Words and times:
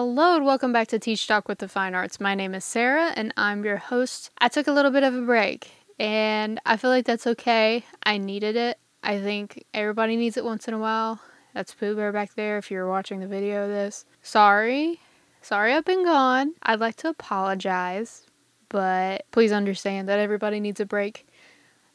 Hello 0.00 0.36
and 0.36 0.46
welcome 0.46 0.72
back 0.72 0.86
to 0.86 0.98
Teach 1.00 1.26
Talk 1.26 1.48
with 1.48 1.58
the 1.58 1.66
Fine 1.66 1.92
Arts. 1.92 2.20
My 2.20 2.36
name 2.36 2.54
is 2.54 2.64
Sarah 2.64 3.12
and 3.16 3.34
I'm 3.36 3.64
your 3.64 3.78
host. 3.78 4.30
I 4.38 4.46
took 4.46 4.68
a 4.68 4.72
little 4.72 4.92
bit 4.92 5.02
of 5.02 5.12
a 5.12 5.22
break 5.22 5.72
and 5.98 6.60
I 6.64 6.76
feel 6.76 6.90
like 6.90 7.04
that's 7.04 7.26
okay. 7.26 7.84
I 8.04 8.16
needed 8.16 8.54
it. 8.54 8.78
I 9.02 9.18
think 9.18 9.64
everybody 9.74 10.14
needs 10.14 10.36
it 10.36 10.44
once 10.44 10.68
in 10.68 10.74
a 10.74 10.78
while. 10.78 11.20
That's 11.52 11.74
Pooh 11.74 11.96
Bear 11.96 12.12
back 12.12 12.36
there 12.36 12.58
if 12.58 12.70
you're 12.70 12.88
watching 12.88 13.18
the 13.18 13.26
video 13.26 13.64
of 13.64 13.70
this. 13.70 14.04
Sorry. 14.22 15.00
Sorry 15.42 15.72
I've 15.72 15.84
been 15.84 16.04
gone. 16.04 16.54
I'd 16.62 16.78
like 16.78 16.94
to 16.98 17.08
apologize, 17.08 18.22
but 18.68 19.24
please 19.32 19.50
understand 19.50 20.08
that 20.08 20.20
everybody 20.20 20.60
needs 20.60 20.78
a 20.78 20.86
break. 20.86 21.26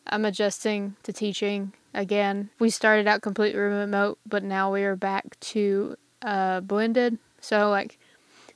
I'm 0.07 0.25
adjusting 0.25 0.97
to 1.03 1.13
teaching 1.13 1.71
again. 1.93 2.49
We 2.59 2.69
started 2.69 3.07
out 3.07 3.21
completely 3.21 3.61
remote, 3.61 4.19
but 4.25 4.43
now 4.43 4.73
we 4.73 4.83
are 4.83 4.97
back 4.97 5.39
to 5.39 5.95
uh, 6.21 6.59
blended. 6.59 7.17
So, 7.43 7.69
like, 7.69 7.99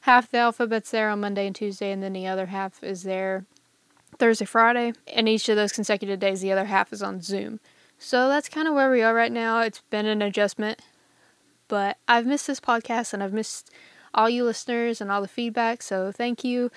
half 0.02 0.32
the 0.32 0.38
alphabet's 0.38 0.92
there 0.92 1.10
on 1.10 1.20
Monday 1.20 1.46
and 1.46 1.56
Tuesday, 1.56 1.92
and 1.92 2.02
then 2.02 2.14
the 2.14 2.26
other 2.26 2.46
half 2.46 2.82
is 2.82 3.04
there 3.04 3.46
Thursday, 4.18 4.46
Friday. 4.46 4.94
And 5.14 5.28
each 5.28 5.50
of 5.50 5.58
those 5.58 5.74
consecutive 5.74 6.22
days, 6.22 6.40
the 6.40 6.54
other 6.54 6.66
half 6.66 6.94
is 6.94 7.04
on 7.04 7.22
Zoom. 7.22 7.60
So, 8.00 8.30
that's 8.30 8.48
kind 8.48 8.66
of 8.66 8.74
where 8.74 8.90
we 8.90 9.02
are 9.02 9.14
right 9.14 9.32
now. 9.32 9.60
It's 9.60 9.82
been 9.90 10.06
an 10.06 10.22
adjustment, 10.22 10.82
but 11.68 11.98
I've 12.08 12.26
missed 12.26 12.48
this 12.48 12.62
podcast 12.62 13.14
and 13.14 13.22
I've 13.22 13.34
missed 13.34 13.70
all 14.14 14.30
you 14.30 14.46
listeners 14.46 15.02
and 15.02 15.12
all 15.12 15.22
the 15.22 15.28
feedback. 15.28 15.82
So, 15.82 16.14
thank 16.14 16.46
you. 16.46 16.72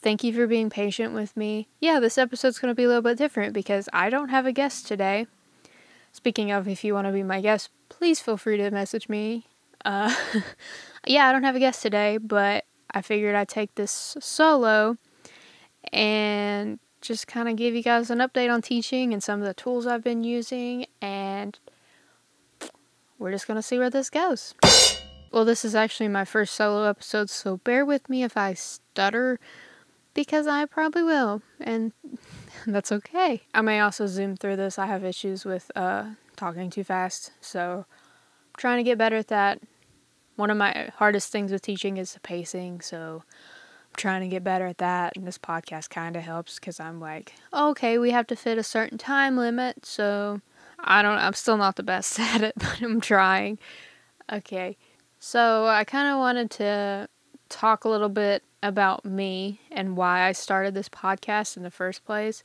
Thank 0.00 0.24
you 0.24 0.32
for 0.32 0.48
being 0.48 0.68
patient 0.68 1.14
with 1.14 1.36
me. 1.36 1.68
Yeah, 1.78 2.00
this 2.00 2.18
episode's 2.18 2.58
going 2.58 2.72
to 2.72 2.76
be 2.76 2.82
a 2.82 2.88
little 2.88 3.02
bit 3.02 3.16
different 3.16 3.52
because 3.52 3.88
I 3.92 4.10
don't 4.10 4.30
have 4.30 4.46
a 4.46 4.52
guest 4.52 4.88
today. 4.88 5.28
Speaking 6.10 6.50
of, 6.50 6.66
if 6.66 6.82
you 6.82 6.92
want 6.92 7.06
to 7.06 7.12
be 7.12 7.22
my 7.22 7.40
guest, 7.40 7.70
please 7.88 8.18
feel 8.18 8.36
free 8.36 8.56
to 8.56 8.68
message 8.72 9.08
me. 9.08 9.46
Uh, 9.84 10.12
yeah, 11.06 11.26
I 11.26 11.32
don't 11.32 11.44
have 11.44 11.56
a 11.56 11.60
guest 11.60 11.82
today, 11.82 12.18
but 12.18 12.64
I 12.90 13.02
figured 13.02 13.34
I'd 13.34 13.48
take 13.48 13.74
this 13.74 14.16
solo 14.20 14.96
and 15.92 16.78
just 17.00 17.26
kind 17.26 17.48
of 17.48 17.56
give 17.56 17.74
you 17.74 17.82
guys 17.82 18.10
an 18.10 18.18
update 18.18 18.52
on 18.52 18.62
teaching 18.62 19.12
and 19.12 19.22
some 19.22 19.40
of 19.40 19.46
the 19.46 19.54
tools 19.54 19.86
I've 19.86 20.04
been 20.04 20.22
using, 20.22 20.86
and 21.00 21.58
we're 23.18 23.32
just 23.32 23.46
to 23.46 23.62
see 23.62 23.78
where 23.78 23.90
this 23.90 24.10
goes. 24.10 24.54
Well, 25.32 25.44
this 25.44 25.64
is 25.64 25.74
actually 25.74 26.08
my 26.08 26.24
first 26.24 26.54
solo 26.54 26.84
episode, 26.84 27.30
so 27.30 27.56
bear 27.58 27.84
with 27.84 28.08
me 28.08 28.22
if 28.22 28.36
I 28.36 28.54
stutter 28.54 29.40
because 30.14 30.46
I 30.46 30.66
probably 30.66 31.02
will, 31.02 31.42
and 31.60 31.92
that's 32.66 32.92
okay. 32.92 33.42
I 33.54 33.62
may 33.62 33.80
also 33.80 34.06
zoom 34.06 34.36
through 34.36 34.56
this. 34.56 34.78
I 34.78 34.86
have 34.86 35.04
issues 35.04 35.44
with 35.44 35.70
uh, 35.74 36.10
talking 36.36 36.70
too 36.70 36.84
fast, 36.84 37.32
so 37.40 37.86
I'm 37.88 38.58
trying 38.58 38.78
to 38.78 38.82
get 38.82 38.98
better 38.98 39.16
at 39.16 39.28
that. 39.28 39.60
One 40.42 40.50
of 40.50 40.56
my 40.56 40.90
hardest 40.96 41.30
things 41.30 41.52
with 41.52 41.62
teaching 41.62 41.98
is 41.98 42.14
the 42.14 42.18
pacing, 42.18 42.80
so 42.80 43.22
I'm 43.22 43.96
trying 43.96 44.22
to 44.22 44.26
get 44.26 44.42
better 44.42 44.66
at 44.66 44.78
that, 44.78 45.16
and 45.16 45.24
this 45.24 45.38
podcast 45.38 45.88
kind 45.88 46.16
of 46.16 46.24
helps 46.24 46.58
because 46.58 46.80
I'm 46.80 46.98
like, 46.98 47.32
okay, 47.54 47.96
we 47.96 48.10
have 48.10 48.26
to 48.26 48.34
fit 48.34 48.58
a 48.58 48.64
certain 48.64 48.98
time 48.98 49.36
limit, 49.36 49.86
so 49.86 50.40
I 50.80 51.00
don't, 51.00 51.18
I'm 51.18 51.34
still 51.34 51.56
not 51.56 51.76
the 51.76 51.84
best 51.84 52.18
at 52.34 52.42
it, 52.42 52.54
but 52.56 52.82
I'm 52.82 53.00
trying. 53.00 53.60
Okay, 54.32 54.76
so 55.20 55.68
I 55.68 55.84
kind 55.84 56.08
of 56.08 56.18
wanted 56.18 56.50
to 56.50 57.08
talk 57.48 57.84
a 57.84 57.88
little 57.88 58.08
bit 58.08 58.42
about 58.64 59.04
me 59.04 59.60
and 59.70 59.96
why 59.96 60.26
I 60.26 60.32
started 60.32 60.74
this 60.74 60.88
podcast 60.88 61.56
in 61.56 61.62
the 61.62 61.70
first 61.70 62.04
place 62.04 62.42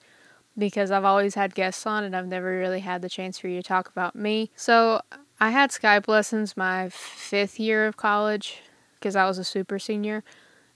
because 0.56 0.92
I've 0.92 1.03
always 1.03 1.34
had 1.34 1.56
guests 1.56 1.88
on 1.88 2.03
and 2.03 2.16
I've 2.16 2.28
never 2.28 2.59
really 2.59 2.81
had 2.81 3.02
the 3.02 3.09
chance 3.09 3.40
for 3.40 3.48
you 3.48 3.59
to 3.59 3.68
talk 3.68 3.90
about 3.90 4.16
me. 4.16 4.52
So 4.56 5.02
I 5.39 5.52
had 5.52 5.69
Skype 5.69 6.07
lessons 6.07 6.57
my 6.57 6.89
fifth 6.89 7.59
year 7.59 7.85
of 7.85 7.95
college 7.95 8.61
because 8.95 9.16
I 9.16 9.25
was 9.25 9.38
a 9.38 9.44
super 9.44 9.77
senior. 9.77 10.23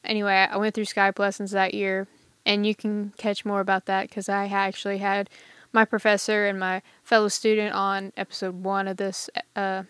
Anyway, 0.03 0.47
I 0.49 0.57
went 0.57 0.75
through 0.75 0.85
Skype 0.85 1.17
lessons 1.19 1.51
that 1.51 1.73
year, 1.73 2.07
and 2.45 2.65
you 2.65 2.75
can 2.75 3.13
catch 3.17 3.43
more 3.43 3.59
about 3.59 3.85
that 3.85 4.09
because 4.09 4.29
I 4.29 4.45
actually 4.45 4.99
had 4.99 5.29
my 5.73 5.85
professor 5.85 6.47
and 6.47 6.59
my 6.59 6.81
fellow 7.03 7.27
student 7.27 7.73
on 7.73 8.13
episode 8.17 8.63
one 8.63 8.87
of 8.87 8.97
this 8.97 9.29
uh, 9.55 9.83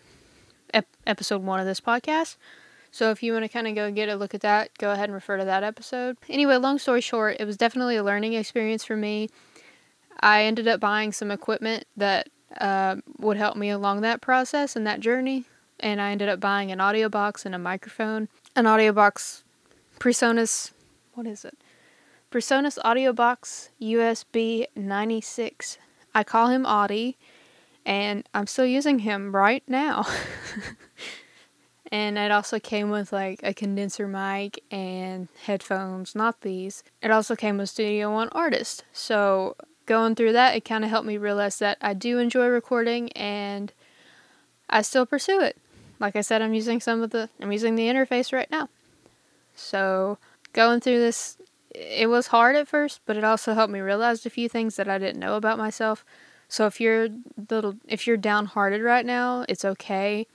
ep- 0.72 0.96
episode 1.06 1.42
one 1.42 1.60
of 1.60 1.66
this 1.66 1.80
podcast. 1.80 2.36
So 2.90 3.10
if 3.10 3.22
you 3.22 3.32
want 3.32 3.44
to 3.44 3.48
kind 3.48 3.66
of 3.66 3.74
go 3.74 3.90
get 3.90 4.08
a 4.08 4.16
look 4.16 4.34
at 4.34 4.42
that, 4.42 4.70
go 4.78 4.92
ahead 4.92 5.04
and 5.04 5.14
refer 5.14 5.38
to 5.38 5.44
that 5.44 5.64
episode. 5.64 6.18
Anyway, 6.28 6.56
long 6.56 6.78
story 6.78 7.00
short, 7.00 7.36
it 7.40 7.46
was 7.46 7.56
definitely 7.56 7.96
a 7.96 8.04
learning 8.04 8.34
experience 8.34 8.84
for 8.84 8.96
me. 8.96 9.28
I 10.20 10.44
ended 10.44 10.68
up 10.68 10.78
buying 10.78 11.12
some 11.12 11.30
equipment 11.30 11.84
that 11.96 12.28
uh, 12.60 12.96
would 13.18 13.36
help 13.36 13.56
me 13.56 13.70
along 13.70 14.00
that 14.00 14.20
process 14.20 14.76
and 14.76 14.86
that 14.86 15.00
journey. 15.00 15.44
And 15.80 16.00
I 16.00 16.12
ended 16.12 16.28
up 16.28 16.40
buying 16.40 16.70
an 16.70 16.80
audio 16.80 17.08
box 17.08 17.44
and 17.44 17.54
a 17.54 17.58
microphone. 17.58 18.28
An 18.54 18.66
audio 18.66 18.92
box, 18.92 19.42
Presonus, 19.98 20.72
what 21.14 21.26
is 21.26 21.44
it? 21.44 21.56
Presonus 22.32 22.78
Audio 22.82 23.12
Box 23.12 23.68
USB 23.80 24.64
96. 24.74 25.76
I 26.14 26.24
call 26.24 26.48
him 26.48 26.64
Audie, 26.64 27.18
and 27.84 28.26
I'm 28.32 28.46
still 28.46 28.64
using 28.64 29.00
him 29.00 29.34
right 29.34 29.62
now. 29.68 30.06
and 31.92 32.16
it 32.16 32.30
also 32.30 32.58
came 32.58 32.88
with 32.88 33.12
like 33.12 33.40
a 33.42 33.52
condenser 33.52 34.08
mic 34.08 34.62
and 34.70 35.28
headphones, 35.44 36.14
not 36.14 36.40
these. 36.40 36.82
It 37.02 37.10
also 37.10 37.36
came 37.36 37.58
with 37.58 37.68
Studio 37.68 38.10
One 38.10 38.30
Artist. 38.30 38.84
So 38.94 39.54
going 39.86 40.14
through 40.14 40.32
that, 40.32 40.56
it 40.56 40.64
kind 40.64 40.84
of 40.84 40.90
helped 40.90 41.06
me 41.06 41.16
realize 41.16 41.58
that 41.58 41.78
I 41.80 41.94
do 41.94 42.18
enjoy 42.18 42.46
recording 42.46 43.12
and 43.12 43.72
I 44.68 44.82
still 44.82 45.06
pursue 45.06 45.40
it. 45.40 45.56
Like 45.98 46.16
I 46.16 46.20
said, 46.20 46.42
I'm 46.42 46.54
using 46.54 46.80
some 46.80 47.02
of 47.02 47.10
the 47.10 47.28
I'm 47.40 47.52
using 47.52 47.74
the 47.74 47.86
interface 47.86 48.32
right 48.32 48.50
now. 48.50 48.68
So 49.54 50.18
going 50.52 50.80
through 50.80 50.98
this 50.98 51.36
it 51.74 52.08
was 52.08 52.26
hard 52.28 52.54
at 52.56 52.68
first, 52.68 53.00
but 53.06 53.16
it 53.16 53.24
also 53.24 53.54
helped 53.54 53.72
me 53.72 53.80
realize 53.80 54.26
a 54.26 54.30
few 54.30 54.48
things 54.48 54.76
that 54.76 54.88
I 54.88 54.98
didn't 54.98 55.20
know 55.20 55.36
about 55.36 55.58
myself. 55.58 56.04
So 56.48 56.66
if 56.66 56.80
you're 56.80 57.08
little 57.50 57.76
if 57.86 58.06
you're 58.06 58.16
downhearted 58.16 58.82
right 58.82 59.06
now, 59.06 59.44
it's 59.48 59.64
okay 59.64 60.26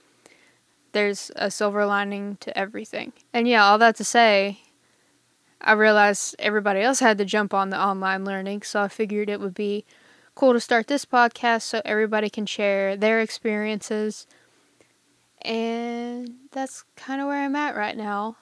there's 0.92 1.30
a 1.36 1.50
silver 1.50 1.86
lining 1.86 2.36
to 2.40 2.56
everything. 2.56 3.12
And 3.32 3.46
yeah, 3.46 3.64
all 3.64 3.78
that 3.78 3.96
to 3.96 4.04
say, 4.04 4.60
I 5.60 5.72
realized 5.72 6.36
everybody 6.38 6.80
else 6.80 7.00
had 7.00 7.18
to 7.18 7.24
jump 7.24 7.52
on 7.52 7.70
the 7.70 7.82
online 7.82 8.24
learning, 8.24 8.62
so 8.62 8.82
I 8.82 8.88
figured 8.88 9.28
it 9.28 9.40
would 9.40 9.54
be 9.54 9.84
cool 10.34 10.52
to 10.52 10.60
start 10.60 10.86
this 10.86 11.04
podcast 11.04 11.62
so 11.62 11.82
everybody 11.84 12.30
can 12.30 12.46
share 12.46 12.96
their 12.96 13.20
experiences. 13.20 14.26
And 15.42 16.34
that's 16.52 16.84
kind 16.96 17.20
of 17.20 17.26
where 17.26 17.44
I'm 17.44 17.56
at 17.56 17.76
right 17.76 17.96
now. 17.96 18.36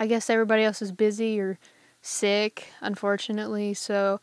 I 0.00 0.06
guess 0.06 0.30
everybody 0.30 0.62
else 0.62 0.80
is 0.80 0.92
busy 0.92 1.38
or 1.40 1.58
sick, 2.02 2.68
unfortunately, 2.80 3.74
so 3.74 4.20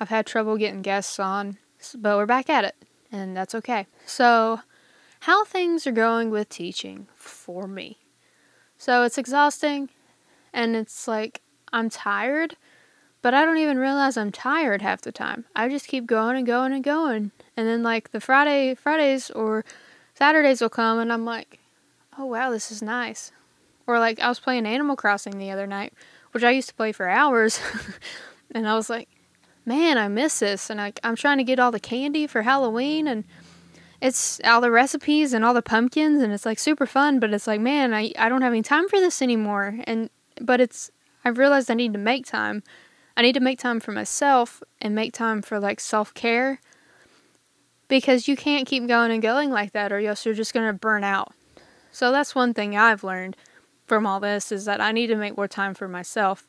I've 0.00 0.08
had 0.08 0.26
trouble 0.26 0.56
getting 0.56 0.82
guests 0.82 1.18
on, 1.18 1.58
but 1.94 2.16
we're 2.16 2.26
back 2.26 2.50
at 2.50 2.64
it, 2.64 2.76
and 3.12 3.36
that's 3.36 3.54
okay. 3.54 3.86
So, 4.06 4.60
how 5.20 5.44
things 5.44 5.86
are 5.86 5.92
going 5.92 6.30
with 6.30 6.48
teaching 6.48 7.08
for 7.16 7.66
me. 7.66 7.98
So 8.78 9.02
it's 9.02 9.18
exhausting 9.18 9.88
and 10.52 10.76
it's 10.76 11.08
like 11.08 11.40
I'm 11.72 11.90
tired, 11.90 12.56
but 13.22 13.34
I 13.34 13.44
don't 13.44 13.58
even 13.58 13.78
realize 13.78 14.16
I'm 14.16 14.32
tired 14.32 14.82
half 14.82 15.02
the 15.02 15.12
time. 15.12 15.44
I 15.54 15.68
just 15.68 15.88
keep 15.88 16.06
going 16.06 16.36
and 16.36 16.46
going 16.46 16.72
and 16.72 16.84
going. 16.84 17.32
And 17.56 17.66
then 17.66 17.82
like 17.82 18.12
the 18.12 18.20
Friday 18.20 18.74
Fridays 18.74 19.30
or 19.30 19.64
Saturdays 20.14 20.60
will 20.60 20.68
come 20.68 20.98
and 20.98 21.12
I'm 21.12 21.24
like, 21.24 21.58
"Oh 22.18 22.26
wow, 22.26 22.50
this 22.50 22.70
is 22.70 22.82
nice." 22.82 23.32
Or 23.86 23.98
like 23.98 24.20
I 24.20 24.28
was 24.28 24.40
playing 24.40 24.66
Animal 24.66 24.96
Crossing 24.96 25.38
the 25.38 25.50
other 25.50 25.66
night, 25.66 25.92
which 26.32 26.44
I 26.44 26.50
used 26.50 26.68
to 26.68 26.74
play 26.74 26.92
for 26.92 27.08
hours. 27.08 27.60
and 28.52 28.68
I 28.68 28.74
was 28.74 28.88
like, 28.88 29.08
"Man, 29.64 29.98
I 29.98 30.08
miss 30.08 30.38
this." 30.40 30.70
And 30.70 30.80
I 30.80 30.92
I'm 31.02 31.16
trying 31.16 31.38
to 31.38 31.44
get 31.44 31.58
all 31.58 31.72
the 31.72 31.80
candy 31.80 32.26
for 32.26 32.42
Halloween 32.42 33.06
and 33.06 33.24
it's 34.00 34.40
all 34.44 34.60
the 34.60 34.70
recipes 34.70 35.32
and 35.32 35.44
all 35.44 35.54
the 35.54 35.62
pumpkins 35.62 36.22
and 36.22 36.32
it's 36.32 36.44
like 36.44 36.58
super 36.58 36.86
fun 36.86 37.18
but 37.18 37.32
it's 37.32 37.46
like 37.46 37.60
man 37.60 37.94
I, 37.94 38.12
I 38.18 38.28
don't 38.28 38.42
have 38.42 38.52
any 38.52 38.62
time 38.62 38.88
for 38.88 39.00
this 39.00 39.22
anymore 39.22 39.78
and 39.84 40.10
but 40.40 40.60
it's 40.60 40.90
i've 41.26 41.38
realized 41.38 41.70
i 41.70 41.74
need 41.74 41.92
to 41.92 41.98
make 41.98 42.24
time 42.24 42.62
i 43.16 43.22
need 43.22 43.34
to 43.34 43.40
make 43.40 43.58
time 43.58 43.80
for 43.80 43.92
myself 43.92 44.62
and 44.80 44.94
make 44.94 45.12
time 45.12 45.42
for 45.42 45.58
like 45.58 45.80
self-care 45.80 46.60
because 47.88 48.26
you 48.26 48.36
can't 48.36 48.66
keep 48.66 48.86
going 48.86 49.10
and 49.10 49.22
going 49.22 49.50
like 49.50 49.72
that 49.72 49.92
or 49.92 49.98
else 49.98 50.24
you're 50.24 50.34
just 50.34 50.54
going 50.54 50.66
to 50.66 50.72
burn 50.72 51.04
out 51.04 51.32
so 51.90 52.10
that's 52.10 52.34
one 52.34 52.54
thing 52.54 52.76
i've 52.76 53.04
learned 53.04 53.36
from 53.86 54.06
all 54.06 54.20
this 54.20 54.50
is 54.50 54.64
that 54.64 54.80
i 54.80 54.92
need 54.92 55.08
to 55.08 55.16
make 55.16 55.36
more 55.36 55.48
time 55.48 55.74
for 55.74 55.88
myself 55.88 56.48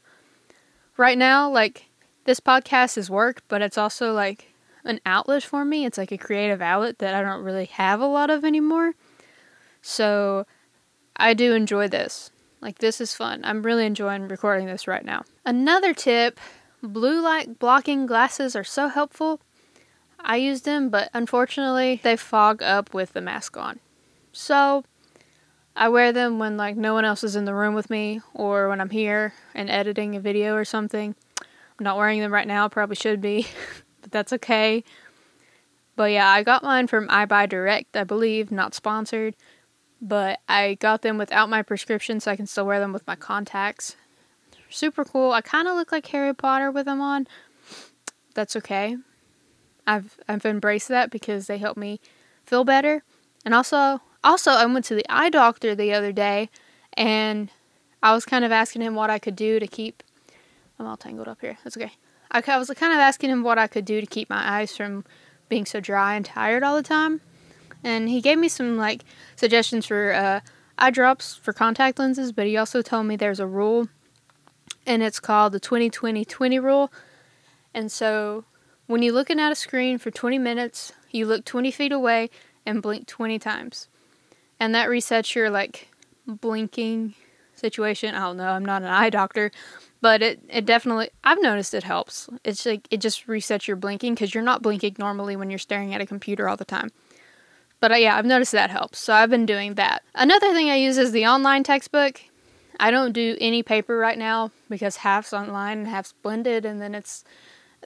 right 0.95 1.17
now 1.17 1.49
like 1.49 1.89
this 2.25 2.39
podcast 2.39 2.97
is 2.97 3.09
work 3.09 3.41
but 3.47 3.61
it's 3.61 3.77
also 3.77 4.13
like 4.13 4.53
an 4.87 5.01
outlet 5.05 5.43
for 5.43 5.65
me. 5.65 5.85
It's 5.85 5.97
like 5.97 6.11
a 6.11 6.17
creative 6.17 6.61
outlet 6.61 6.99
that 6.99 7.13
I 7.13 7.21
don't 7.21 7.43
really 7.43 7.65
have 7.65 7.99
a 7.99 8.07
lot 8.07 8.29
of 8.29 8.43
anymore. 8.43 8.93
So 9.81 10.47
I 11.17 11.33
do 11.33 11.53
enjoy 11.53 11.87
this. 11.87 12.31
Like, 12.61 12.79
this 12.79 12.99
is 12.99 13.13
fun. 13.13 13.41
I'm 13.43 13.63
really 13.63 13.85
enjoying 13.85 14.27
recording 14.27 14.67
this 14.67 14.87
right 14.87 15.05
now. 15.05 15.23
Another 15.45 15.93
tip 15.93 16.39
blue 16.81 17.21
light 17.21 17.59
blocking 17.59 18.05
glasses 18.05 18.55
are 18.55 18.63
so 18.63 18.87
helpful. 18.87 19.39
I 20.19 20.37
use 20.37 20.61
them, 20.61 20.89
but 20.89 21.09
unfortunately, 21.13 22.01
they 22.03 22.17
fog 22.17 22.61
up 22.61 22.93
with 22.93 23.13
the 23.13 23.21
mask 23.21 23.55
on. 23.57 23.79
So, 24.31 24.83
I 25.75 25.89
wear 25.89 26.11
them 26.11 26.39
when 26.39 26.57
like 26.57 26.75
no 26.75 26.93
one 26.93 27.05
else 27.05 27.23
is 27.23 27.35
in 27.35 27.45
the 27.45 27.53
room 27.53 27.75
with 27.75 27.89
me 27.89 28.21
or 28.33 28.67
when 28.67 28.81
I'm 28.81 28.89
here 28.89 29.33
and 29.53 29.69
editing 29.69 30.15
a 30.15 30.19
video 30.19 30.55
or 30.55 30.65
something. 30.65 31.15
I'm 31.39 31.83
not 31.83 31.97
wearing 31.97 32.19
them 32.19 32.33
right 32.33 32.47
now, 32.47 32.67
probably 32.67 32.95
should 32.95 33.21
be, 33.21 33.47
but 34.01 34.11
that's 34.11 34.33
okay. 34.33 34.83
But 35.95 36.11
yeah, 36.11 36.27
I 36.27 36.43
got 36.43 36.63
mine 36.63 36.87
from 36.87 37.07
EyeBuyDirect, 37.07 37.85
I 37.93 38.03
believe, 38.03 38.51
not 38.51 38.73
sponsored. 38.73 39.35
But 40.01 40.39
I 40.47 40.75
got 40.75 41.01
them 41.01 41.17
without 41.17 41.49
my 41.49 41.61
prescription 41.61 42.19
so 42.19 42.31
I 42.31 42.35
can 42.35 42.47
still 42.47 42.65
wear 42.65 42.79
them 42.79 42.93
with 42.93 43.07
my 43.07 43.15
contacts. 43.15 43.95
Super 44.69 45.03
cool. 45.03 45.31
I 45.31 45.41
kind 45.41 45.67
of 45.67 45.75
look 45.75 45.91
like 45.91 46.05
Harry 46.07 46.33
Potter 46.33 46.69
with 46.69 46.85
them 46.85 47.01
on. 47.01 47.27
That's 48.33 48.55
okay. 48.55 48.97
I've 49.87 50.17
I've 50.27 50.45
embraced 50.45 50.89
that 50.89 51.09
because 51.09 51.47
they 51.47 51.57
help 51.57 51.77
me 51.77 51.99
feel 52.45 52.63
better. 52.63 53.03
And 53.45 53.53
also 53.53 54.01
also, 54.23 54.51
I 54.51 54.65
went 54.65 54.85
to 54.85 54.95
the 54.95 55.05
eye 55.09 55.29
doctor 55.29 55.73
the 55.73 55.93
other 55.93 56.11
day 56.11 56.49
and 56.93 57.49
I 58.03 58.13
was 58.13 58.25
kind 58.25 58.43
of 58.43 58.51
asking 58.51 58.81
him 58.81 58.93
what 58.93 59.09
I 59.09 59.19
could 59.19 59.35
do 59.35 59.59
to 59.59 59.67
keep. 59.67 60.03
I'm 60.77 60.85
all 60.85 60.97
tangled 60.97 61.27
up 61.27 61.41
here. 61.41 61.57
That's 61.63 61.77
okay. 61.77 61.93
I, 62.31 62.43
I 62.45 62.57
was 62.57 62.69
kind 62.71 62.93
of 62.93 62.99
asking 62.99 63.29
him 63.29 63.43
what 63.43 63.57
I 63.57 63.67
could 63.67 63.85
do 63.85 64.01
to 64.01 64.07
keep 64.07 64.29
my 64.29 64.59
eyes 64.59 64.75
from 64.75 65.05
being 65.49 65.65
so 65.65 65.79
dry 65.79 66.15
and 66.15 66.25
tired 66.25 66.61
all 66.61 66.75
the 66.75 66.83
time. 66.83 67.21
And 67.83 68.09
he 68.09 68.21
gave 68.21 68.37
me 68.37 68.47
some 68.47 68.77
like 68.77 69.03
suggestions 69.35 69.85
for 69.85 70.13
uh, 70.13 70.39
eye 70.77 70.91
drops 70.91 71.35
for 71.35 71.53
contact 71.53 71.99
lenses, 71.99 72.31
but 72.31 72.47
he 72.47 72.57
also 72.57 72.81
told 72.81 73.05
me 73.05 73.15
there's 73.15 73.39
a 73.39 73.47
rule 73.47 73.87
and 74.85 75.03
it's 75.03 75.19
called 75.19 75.53
the 75.53 75.59
20 75.59 75.89
20 75.89 76.25
20 76.25 76.59
rule. 76.59 76.91
And 77.73 77.91
so 77.91 78.45
when 78.87 79.01
you're 79.03 79.13
looking 79.13 79.39
at 79.39 79.51
a 79.51 79.55
screen 79.55 79.97
for 79.97 80.11
20 80.11 80.39
minutes, 80.39 80.93
you 81.11 81.25
look 81.25 81.45
20 81.45 81.71
feet 81.71 81.91
away 81.91 82.29
and 82.65 82.81
blink 82.81 83.07
20 83.07 83.39
times 83.39 83.87
and 84.59 84.73
that 84.75 84.89
resets 84.89 85.35
your 85.35 85.49
like 85.49 85.89
blinking 86.25 87.13
situation. 87.55 88.15
I 88.15 88.19
don't 88.19 88.37
know, 88.37 88.49
I'm 88.49 88.65
not 88.65 88.81
an 88.81 88.89
eye 88.89 89.09
doctor, 89.09 89.51
but 90.01 90.21
it, 90.21 90.39
it 90.49 90.65
definitely 90.65 91.09
I've 91.23 91.41
noticed 91.41 91.73
it 91.73 91.83
helps. 91.83 92.29
It's 92.43 92.65
like 92.65 92.87
it 92.91 93.01
just 93.01 93.27
resets 93.27 93.67
your 93.67 93.77
blinking 93.77 94.15
because 94.15 94.33
you're 94.33 94.43
not 94.43 94.61
blinking 94.61 94.95
normally 94.99 95.35
when 95.35 95.49
you're 95.49 95.59
staring 95.59 95.93
at 95.93 96.01
a 96.01 96.05
computer 96.05 96.47
all 96.47 96.57
the 96.57 96.65
time. 96.65 96.91
But 97.79 97.91
uh, 97.91 97.95
yeah, 97.95 98.17
I've 98.17 98.25
noticed 98.25 98.51
that 98.53 98.69
helps. 98.69 98.99
So 98.99 99.13
I've 99.13 99.29
been 99.29 99.45
doing 99.45 99.75
that. 99.75 100.03
Another 100.15 100.53
thing 100.53 100.69
I 100.69 100.75
use 100.75 100.97
is 100.97 101.11
the 101.11 101.25
online 101.25 101.63
textbook. 101.63 102.21
I 102.79 102.91
don't 102.91 103.11
do 103.11 103.37
any 103.39 103.63
paper 103.63 103.97
right 103.97 104.17
now 104.17 104.51
because 104.69 104.97
half's 104.97 105.33
online 105.33 105.79
and 105.79 105.87
half's 105.87 106.13
blended, 106.21 106.65
and 106.65 106.81
then 106.81 106.93
it's 106.93 107.23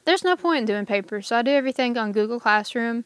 there's 0.05 0.23
no 0.23 0.35
point 0.35 0.59
in 0.59 0.65
doing 0.65 0.85
paper. 0.85 1.21
So 1.21 1.37
I 1.37 1.41
do 1.41 1.51
everything 1.51 1.97
on 1.97 2.11
Google 2.11 2.39
Classroom. 2.39 3.05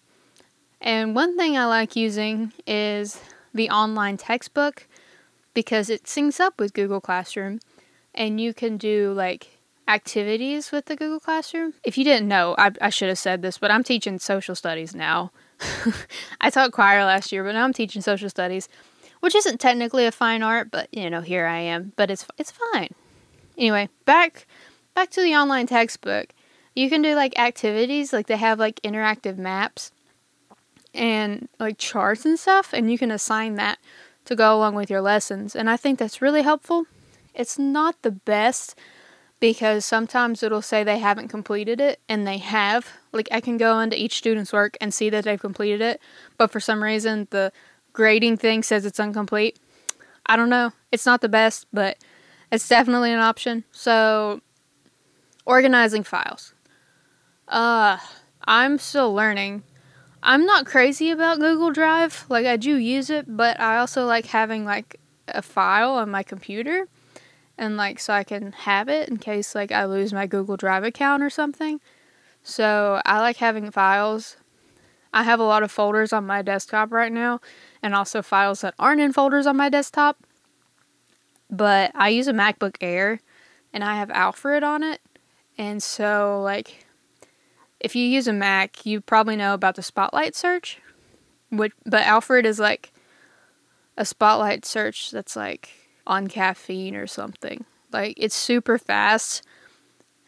And 0.81 1.15
one 1.15 1.37
thing 1.37 1.57
I 1.57 1.65
like 1.65 1.95
using 1.95 2.53
is 2.67 3.19
the 3.53 3.69
online 3.69 4.17
textbook 4.17 4.87
because 5.53 5.89
it 5.89 6.03
syncs 6.03 6.39
up 6.39 6.59
with 6.59 6.73
Google 6.73 7.01
Classroom 7.01 7.59
and 8.13 8.39
you 8.39 8.53
can 8.53 8.77
do 8.77 9.13
like 9.13 9.57
activities 9.87 10.71
with 10.71 10.85
the 10.85 10.95
Google 10.95 11.19
Classroom. 11.19 11.73
If 11.83 11.97
you 11.97 12.03
didn't 12.03 12.27
know, 12.27 12.55
I, 12.57 12.71
I 12.81 12.89
should 12.89 13.09
have 13.09 13.17
said 13.17 13.41
this, 13.41 13.57
but 13.57 13.71
I'm 13.71 13.83
teaching 13.83 14.19
social 14.19 14.55
studies 14.55 14.95
now. 14.95 15.31
I 16.41 16.49
taught 16.49 16.71
choir 16.71 17.03
last 17.05 17.31
year, 17.31 17.43
but 17.43 17.53
now 17.53 17.63
I'm 17.63 17.73
teaching 17.73 18.01
social 18.01 18.29
studies, 18.29 18.69
which 19.19 19.35
isn't 19.35 19.59
technically 19.59 20.05
a 20.05 20.11
fine 20.11 20.43
art, 20.43 20.69
but 20.71 20.87
you 20.91 21.09
know, 21.09 21.21
here 21.21 21.45
I 21.45 21.59
am. 21.59 21.93
But 21.95 22.11
it's 22.11 22.25
it's 22.37 22.51
fine. 22.51 22.89
Anyway, 23.57 23.89
back 24.05 24.47
back 24.93 25.09
to 25.11 25.21
the 25.21 25.35
online 25.35 25.67
textbook. 25.67 26.27
You 26.75 26.89
can 26.89 27.01
do 27.01 27.15
like 27.15 27.39
activities, 27.39 28.11
like 28.11 28.27
they 28.27 28.37
have 28.37 28.59
like 28.59 28.81
interactive 28.81 29.37
maps 29.37 29.91
and 30.93 31.47
like 31.59 31.77
charts 31.77 32.25
and 32.25 32.39
stuff, 32.39 32.73
and 32.73 32.91
you 32.91 32.97
can 32.97 33.11
assign 33.11 33.55
that 33.55 33.79
to 34.25 34.35
go 34.35 34.55
along 34.55 34.75
with 34.75 34.89
your 34.89 35.01
lessons. 35.01 35.55
And 35.55 35.69
I 35.69 35.77
think 35.77 35.99
that's 35.99 36.21
really 36.21 36.41
helpful. 36.41 36.85
It's 37.33 37.59
not 37.59 38.01
the 38.01 38.11
best 38.11 38.75
because 39.45 39.85
sometimes 39.85 40.41
it'll 40.41 40.59
say 40.59 40.83
they 40.83 40.97
haven't 40.97 41.27
completed 41.27 41.79
it 41.79 41.99
and 42.09 42.25
they 42.25 42.39
have. 42.39 42.87
Like 43.11 43.29
I 43.31 43.39
can 43.41 43.57
go 43.57 43.79
into 43.79 43.95
each 43.95 44.17
student's 44.17 44.51
work 44.51 44.75
and 44.81 44.91
see 44.91 45.07
that 45.11 45.23
they've 45.23 45.39
completed 45.39 45.81
it, 45.81 46.01
but 46.35 46.49
for 46.49 46.59
some 46.59 46.81
reason 46.81 47.27
the 47.29 47.51
grading 47.93 48.37
thing 48.37 48.63
says 48.63 48.87
it's 48.87 48.99
incomplete. 48.99 49.59
I 50.25 50.35
don't 50.35 50.49
know. 50.49 50.71
It's 50.91 51.05
not 51.05 51.21
the 51.21 51.29
best, 51.29 51.67
but 51.71 51.99
it's 52.51 52.67
definitely 52.67 53.11
an 53.11 53.19
option. 53.19 53.65
So 53.71 54.41
organizing 55.45 56.01
files. 56.01 56.55
Uh 57.47 57.99
I'm 58.47 58.79
still 58.79 59.13
learning 59.13 59.61
I'm 60.23 60.47
not 60.47 60.65
crazy 60.65 61.11
about 61.11 61.39
Google 61.39 61.69
Drive. 61.69 62.25
Like 62.29 62.47
I 62.47 62.57
do 62.57 62.77
use 62.77 63.11
it, 63.11 63.25
but 63.27 63.59
I 63.59 63.77
also 63.77 64.07
like 64.07 64.25
having 64.25 64.65
like 64.65 64.99
a 65.27 65.43
file 65.43 65.91
on 65.91 66.09
my 66.09 66.23
computer 66.23 66.87
and 67.57 67.77
like 67.77 67.99
so 67.99 68.13
I 68.13 68.23
can 68.23 68.51
have 68.51 68.89
it 68.89 69.09
in 69.09 69.17
case 69.17 69.55
like 69.55 69.71
I 69.71 69.85
lose 69.85 70.13
my 70.13 70.27
Google 70.27 70.57
Drive 70.57 70.83
account 70.83 71.23
or 71.23 71.29
something. 71.29 71.79
So 72.43 73.01
I 73.05 73.19
like 73.19 73.37
having 73.37 73.71
files. 73.71 74.37
I 75.13 75.23
have 75.23 75.39
a 75.39 75.43
lot 75.43 75.63
of 75.63 75.71
folders 75.71 76.11
on 76.11 76.25
my 76.25 76.41
desktop 76.41 76.91
right 76.91 77.11
now 77.11 77.39
and 77.81 77.95
also 77.95 78.21
files 78.21 78.61
that 78.61 78.75
aren't 78.77 79.01
in 79.01 79.13
folders 79.13 79.47
on 79.47 79.55
my 79.55 79.69
desktop. 79.69 80.17
But 81.49 81.91
I 81.95 82.09
use 82.09 82.27
a 82.27 82.33
MacBook 82.33 82.75
Air 82.81 83.21
and 83.71 83.83
I 83.83 83.95
have 83.95 84.11
Alfred 84.11 84.63
on 84.63 84.83
it. 84.83 85.01
And 85.57 85.81
so 85.81 86.41
like 86.43 86.85
if 87.79 87.95
you 87.95 88.05
use 88.05 88.27
a 88.27 88.33
Mac, 88.33 88.85
you 88.85 88.99
probably 88.99 89.35
know 89.35 89.53
about 89.53 89.75
the 89.75 89.83
Spotlight 89.83 90.35
search. 90.35 90.79
Which, 91.51 91.73
but 91.85 92.01
Alfred 92.01 92.45
is 92.45 92.59
like 92.59 92.91
a 93.95 94.05
Spotlight 94.05 94.65
search 94.65 95.11
that's 95.11 95.35
like 95.35 95.84
on 96.07 96.27
caffeine 96.27 96.95
or 96.95 97.07
something. 97.07 97.65
Like 97.91 98.15
it's 98.17 98.35
super 98.35 98.77
fast. 98.77 99.45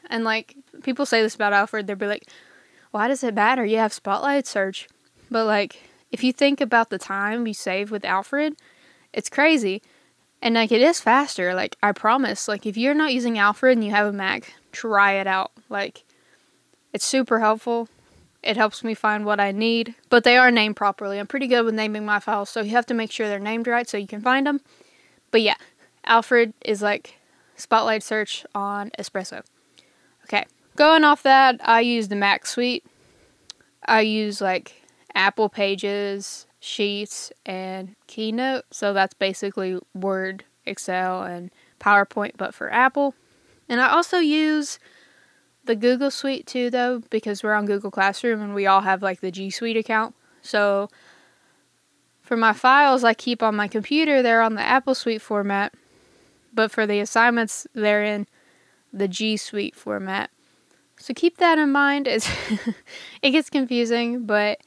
And 0.10 0.24
like 0.24 0.56
people 0.84 1.06
say 1.06 1.22
this 1.22 1.36
about 1.36 1.54
Alfred, 1.54 1.88
they'll 1.88 1.96
be 1.96 2.08
like, 2.08 2.28
why 2.92 3.08
does 3.08 3.24
it 3.24 3.34
matter? 3.34 3.66
You 3.66 3.78
have 3.78 3.94
Spotlight 3.94 4.48
search. 4.48 4.88
But 5.30 5.46
like 5.46 5.82
if 6.12 6.24
you 6.24 6.32
think 6.32 6.62
about 6.62 6.90
the 6.90 6.98
time 6.98 7.48
you 7.48 7.54
save 7.54 7.92
with 7.92 8.06
Alfred, 8.06 8.56
it's 9.14 9.30
crazy. 9.30 9.82
And 10.42 10.56
like 10.56 10.72
it 10.72 10.82
is 10.82 11.00
faster, 11.00 11.54
like 11.54 11.76
I 11.82 11.92
promise. 11.92 12.48
Like 12.48 12.66
if 12.66 12.78
you're 12.78 12.94
not 12.94 13.14
using 13.14 13.38
Alfred 13.38 13.78
and 13.78 13.84
you 13.84 13.92
have 13.92 14.08
a 14.08 14.14
Mac, 14.14 14.54
try 14.72 15.14
it 15.14 15.28
out. 15.28 15.52
Like 15.70 16.04
it's 16.94 17.06
super 17.06 17.40
helpful. 17.40 17.90
It 18.44 18.56
helps 18.56 18.84
me 18.84 18.94
find 18.94 19.26
what 19.26 19.40
I 19.40 19.52
need, 19.52 19.96
but 20.10 20.24
they 20.24 20.38
are 20.38 20.52
named 20.52 20.76
properly. 20.78 21.20
I'm 21.20 21.28
pretty 21.28 21.48
good 21.48 21.66
with 21.66 21.74
naming 21.74 22.06
my 22.06 22.20
files, 22.20 22.50
so 22.50 22.62
you 22.62 22.72
have 22.72 22.86
to 22.86 22.94
make 22.94 23.12
sure 23.12 23.28
they're 23.28 23.40
named 23.40 23.68
right 23.68 23.90
so 23.90 23.98
you 23.98 24.08
can 24.08 24.22
find 24.22 24.48
them. 24.48 24.62
But 25.32 25.42
yeah, 25.42 25.56
Alfred 26.06 26.54
is 26.64 26.82
like 26.82 27.18
spotlight 27.56 28.04
search 28.04 28.46
on 28.56 28.92
espresso. 28.98 29.44
Okay, 30.26 30.46
going 30.76 31.04
off 31.04 31.24
that, 31.24 31.60
I 31.64 31.82
use 31.82 32.08
the 32.08 32.16
Mac 32.16 32.46
suite. 32.46 32.86
I 33.86 34.02
use 34.02 34.42
like 34.42 34.84
Apple 35.16 35.50
Pages, 35.50 36.48
Sheets, 36.60 37.32
and 37.46 37.96
Keynote. 38.08 38.66
So 38.72 38.94
that's 38.94 39.14
basically 39.14 39.80
Word, 39.94 40.44
Excel, 40.66 41.24
and 41.24 41.52
PowerPoint, 41.80 42.32
but 42.38 42.54
for 42.54 42.72
Apple. 42.72 43.16
And 43.70 43.82
I 43.82 43.90
also 43.90 44.18
use 44.18 44.80
the 45.66 45.76
Google 45.76 46.12
Suite 46.12 46.48
too, 46.48 46.70
though, 46.70 47.04
because 47.10 47.44
we're 47.44 47.54
on 47.54 47.66
Google 47.66 47.92
Classroom 47.92 48.42
and 48.42 48.56
we 48.56 48.66
all 48.66 48.82
have 48.82 49.02
like 49.02 49.22
the 49.22 49.32
G 49.32 49.50
Suite 49.50 49.78
account. 49.78 50.16
So 50.42 50.90
for 52.28 52.36
my 52.36 52.52
files 52.52 53.06
I 53.06 53.14
keep 53.14 53.42
on 53.42 53.56
my 53.56 53.70
computer, 53.70 54.22
they're 54.22 54.42
on 54.42 54.56
the 54.56 54.62
Apple 54.62 54.94
Suite 54.94 55.22
format, 55.22 55.74
but 56.54 56.72
for 56.72 56.86
the 56.86 57.00
assignments, 57.00 57.66
they're 57.74 58.04
in 58.04 58.28
the 58.92 59.08
G 59.08 59.38
Suite 59.38 59.76
format. 59.76 60.30
So 60.98 61.14
keep 61.14 61.38
that 61.38 61.58
in 61.58 61.72
mind. 61.72 62.06
It's 62.06 62.30
it 63.22 63.32
gets 63.32 63.50
confusing, 63.50 64.26
but 64.26 64.60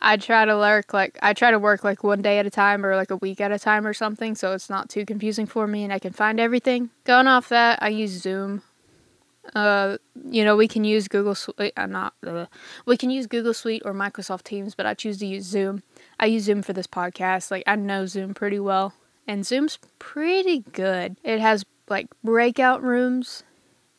I 0.00 0.16
try 0.16 0.44
to 0.44 0.56
like 0.56 1.16
I 1.22 1.32
try 1.32 1.52
to 1.52 1.60
work 1.60 1.84
like 1.84 2.02
one 2.02 2.22
day 2.22 2.40
at 2.40 2.46
a 2.46 2.50
time 2.50 2.84
or 2.84 2.96
like 2.96 3.12
a 3.12 3.16
week 3.16 3.40
at 3.40 3.52
a 3.52 3.58
time 3.58 3.86
or 3.86 3.94
something, 3.94 4.34
so 4.34 4.52
it's 4.52 4.68
not 4.68 4.88
too 4.88 5.06
confusing 5.06 5.46
for 5.46 5.68
me 5.68 5.84
and 5.84 5.92
I 5.92 6.00
can 6.00 6.12
find 6.12 6.40
everything. 6.40 6.90
Going 7.04 7.28
off 7.28 7.48
that, 7.50 7.80
I 7.82 7.90
use 7.90 8.10
Zoom 8.10 8.62
uh, 9.54 9.98
you 10.30 10.44
know, 10.44 10.56
we 10.56 10.66
can 10.66 10.84
use 10.84 11.08
Google 11.08 11.34
Suite. 11.34 11.72
I'm 11.76 11.94
uh, 11.94 11.98
not. 11.98 12.14
Uh, 12.26 12.46
we 12.86 12.96
can 12.96 13.10
use 13.10 13.26
Google 13.26 13.54
Suite 13.54 13.82
or 13.84 13.92
Microsoft 13.92 14.44
Teams, 14.44 14.74
but 14.74 14.86
I 14.86 14.94
choose 14.94 15.18
to 15.18 15.26
use 15.26 15.44
Zoom. 15.44 15.82
I 16.18 16.26
use 16.26 16.44
Zoom 16.44 16.62
for 16.62 16.72
this 16.72 16.86
podcast. 16.86 17.50
Like 17.50 17.64
I 17.66 17.76
know 17.76 18.06
Zoom 18.06 18.34
pretty 18.34 18.58
well, 18.58 18.94
and 19.26 19.44
Zoom's 19.44 19.78
pretty 19.98 20.60
good. 20.72 21.16
It 21.22 21.40
has 21.40 21.64
like 21.88 22.08
breakout 22.22 22.82
rooms, 22.82 23.42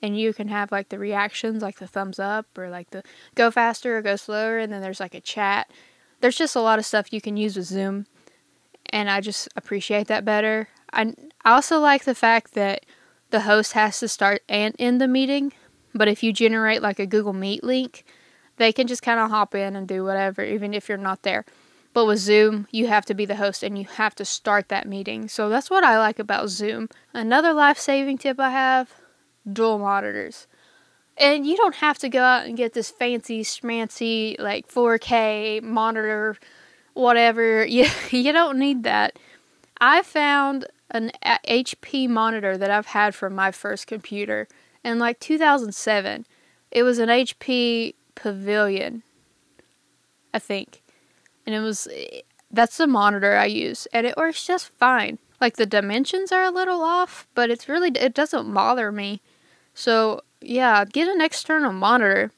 and 0.01 0.19
you 0.19 0.33
can 0.33 0.47
have 0.47 0.71
like 0.71 0.89
the 0.89 0.99
reactions, 0.99 1.61
like 1.61 1.77
the 1.77 1.87
thumbs 1.87 2.19
up 2.19 2.47
or 2.57 2.69
like 2.69 2.89
the 2.89 3.03
go 3.35 3.51
faster 3.51 3.97
or 3.97 4.01
go 4.01 4.15
slower, 4.15 4.57
and 4.57 4.73
then 4.73 4.81
there's 4.81 4.99
like 4.99 5.15
a 5.15 5.21
chat. 5.21 5.69
There's 6.21 6.37
just 6.37 6.55
a 6.55 6.61
lot 6.61 6.79
of 6.79 6.85
stuff 6.85 7.13
you 7.13 7.21
can 7.21 7.37
use 7.37 7.55
with 7.55 7.65
Zoom, 7.65 8.07
and 8.89 9.09
I 9.09 9.21
just 9.21 9.47
appreciate 9.55 10.07
that 10.07 10.25
better. 10.25 10.69
I 10.91 11.13
I 11.43 11.53
also 11.53 11.79
like 11.79 12.05
the 12.05 12.15
fact 12.15 12.55
that 12.55 12.85
the 13.35 13.41
host 13.41 13.73
has 13.73 13.99
to 13.99 14.07
start 14.07 14.41
and 14.47 14.73
end 14.79 15.01
the 15.01 15.09
meeting. 15.09 15.51
But 15.93 16.07
if 16.07 16.23
you 16.23 16.31
generate 16.31 16.81
like 16.81 16.99
a 16.99 17.05
Google 17.05 17.33
Meet 17.33 17.65
link, 17.65 18.05
they 18.55 18.71
can 18.71 18.87
just 18.87 19.01
kind 19.01 19.19
of 19.19 19.29
hop 19.29 19.53
in 19.53 19.75
and 19.75 19.85
do 19.85 20.05
whatever, 20.05 20.41
even 20.41 20.73
if 20.73 20.87
you're 20.87 20.97
not 20.97 21.23
there. 21.23 21.43
But 21.93 22.05
with 22.05 22.19
Zoom, 22.19 22.65
you 22.71 22.87
have 22.87 23.03
to 23.07 23.13
be 23.13 23.25
the 23.25 23.35
host 23.35 23.61
and 23.61 23.77
you 23.77 23.83
have 23.83 24.15
to 24.15 24.23
start 24.23 24.69
that 24.69 24.87
meeting. 24.87 25.27
So 25.27 25.49
that's 25.49 25.69
what 25.69 25.83
I 25.83 25.99
like 25.99 26.17
about 26.17 26.47
Zoom. 26.47 26.87
Another 27.13 27.51
life 27.51 27.77
saving 27.77 28.19
tip 28.19 28.39
I 28.39 28.51
have 28.51 28.93
dual 29.51 29.79
monitors. 29.79 30.47
And 31.17 31.45
you 31.45 31.57
don't 31.57 31.75
have 31.75 31.97
to 31.99 32.09
go 32.09 32.21
out 32.21 32.45
and 32.45 32.55
get 32.55 32.71
this 32.71 32.89
fancy, 32.89 33.43
schmancy, 33.43 34.39
like 34.39 34.69
4K 34.69 35.61
monitor, 35.61 36.37
whatever. 36.93 37.65
You, 37.69 37.87
you 38.11 38.31
don't 38.31 38.59
need 38.59 38.83
that. 38.83 39.19
I 39.81 40.03
found 40.03 40.67
an 40.91 41.11
HP 41.23 42.07
monitor 42.07 42.57
that 42.57 42.71
I've 42.71 42.87
had 42.87 43.15
from 43.15 43.35
my 43.35 43.51
first 43.51 43.87
computer 43.87 44.47
in 44.83 44.99
like 44.99 45.19
2007. 45.19 46.25
It 46.71 46.83
was 46.83 46.99
an 46.99 47.09
HP 47.09 47.95
Pavilion, 48.15 49.03
I 50.33 50.39
think. 50.39 50.81
And 51.45 51.55
it 51.55 51.59
was, 51.59 51.87
eh, 51.93 52.21
that's 52.51 52.77
the 52.77 52.87
monitor 52.87 53.35
I 53.35 53.45
use. 53.45 53.87
And 53.93 54.05
it 54.05 54.17
works 54.17 54.45
just 54.45 54.69
fine. 54.69 55.19
Like 55.41 55.57
the 55.57 55.65
dimensions 55.65 56.31
are 56.31 56.43
a 56.43 56.51
little 56.51 56.81
off, 56.81 57.27
but 57.35 57.49
it's 57.49 57.67
really, 57.67 57.89
it 57.89 58.13
doesn't 58.13 58.53
bother 58.53 58.91
me. 58.91 59.21
So 59.73 60.21
yeah, 60.41 60.85
get 60.85 61.07
an 61.07 61.21
external 61.21 61.73
monitor. 61.73 62.31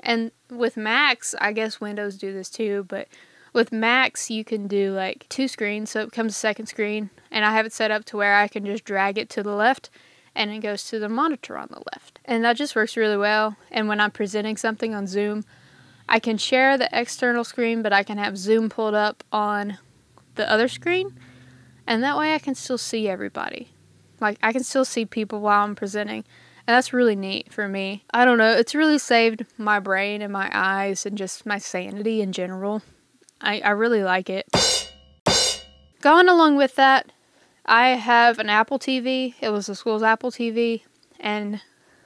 And 0.00 0.30
with 0.50 0.76
Macs, 0.76 1.34
I 1.40 1.52
guess 1.52 1.80
Windows 1.80 2.16
do 2.16 2.32
this 2.32 2.50
too, 2.50 2.84
but 2.88 3.08
with 3.56 3.72
Macs, 3.72 4.30
you 4.30 4.44
can 4.44 4.68
do 4.68 4.92
like 4.92 5.26
two 5.28 5.48
screens, 5.48 5.90
so 5.90 6.02
it 6.02 6.10
becomes 6.10 6.32
a 6.32 6.38
second 6.38 6.66
screen. 6.66 7.10
And 7.30 7.44
I 7.44 7.52
have 7.52 7.66
it 7.66 7.72
set 7.72 7.90
up 7.90 8.04
to 8.04 8.16
where 8.16 8.36
I 8.36 8.46
can 8.46 8.64
just 8.66 8.84
drag 8.84 9.18
it 9.18 9.30
to 9.30 9.42
the 9.42 9.54
left 9.54 9.90
and 10.34 10.50
it 10.50 10.58
goes 10.58 10.84
to 10.90 10.98
the 10.98 11.08
monitor 11.08 11.56
on 11.56 11.68
the 11.70 11.82
left. 11.92 12.20
And 12.26 12.44
that 12.44 12.56
just 12.56 12.76
works 12.76 12.96
really 12.96 13.16
well. 13.16 13.56
And 13.70 13.88
when 13.88 13.98
I'm 13.98 14.10
presenting 14.10 14.58
something 14.58 14.94
on 14.94 15.06
Zoom, 15.06 15.44
I 16.08 16.20
can 16.20 16.36
share 16.36 16.76
the 16.76 16.90
external 16.92 17.42
screen, 17.42 17.82
but 17.82 17.92
I 17.94 18.02
can 18.02 18.18
have 18.18 18.36
Zoom 18.36 18.68
pulled 18.68 18.94
up 18.94 19.24
on 19.32 19.78
the 20.34 20.48
other 20.48 20.68
screen. 20.68 21.18
And 21.86 22.02
that 22.02 22.18
way 22.18 22.34
I 22.34 22.38
can 22.38 22.54
still 22.54 22.78
see 22.78 23.08
everybody. 23.08 23.70
Like, 24.20 24.38
I 24.42 24.52
can 24.52 24.62
still 24.62 24.84
see 24.84 25.06
people 25.06 25.40
while 25.40 25.64
I'm 25.64 25.74
presenting. 25.74 26.24
And 26.66 26.74
that's 26.74 26.92
really 26.92 27.16
neat 27.16 27.50
for 27.50 27.68
me. 27.68 28.04
I 28.12 28.26
don't 28.26 28.38
know, 28.38 28.52
it's 28.52 28.74
really 28.74 28.98
saved 28.98 29.46
my 29.56 29.80
brain 29.80 30.20
and 30.20 30.32
my 30.32 30.50
eyes 30.52 31.06
and 31.06 31.16
just 31.16 31.46
my 31.46 31.58
sanity 31.58 32.20
in 32.20 32.32
general. 32.32 32.82
I, 33.40 33.60
I 33.60 33.70
really 33.70 34.02
like 34.02 34.30
it. 34.30 34.46
Going 36.00 36.28
along 36.28 36.56
with 36.56 36.76
that, 36.76 37.12
I 37.64 37.90
have 37.90 38.38
an 38.38 38.48
Apple 38.48 38.78
TV. 38.78 39.34
It 39.40 39.50
was 39.50 39.66
the 39.66 39.74
school's 39.74 40.02
Apple 40.02 40.30
TV, 40.30 40.82
and 41.18 41.60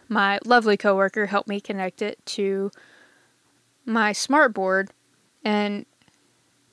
my 0.09 0.39
lovely 0.45 0.77
coworker 0.77 1.27
helped 1.27 1.49
me 1.49 1.61
connect 1.61 2.03
it 2.03 2.25
to 2.27 2.71
my 3.85 4.13
smart 4.13 4.55
board. 4.55 4.91
And 5.45 5.87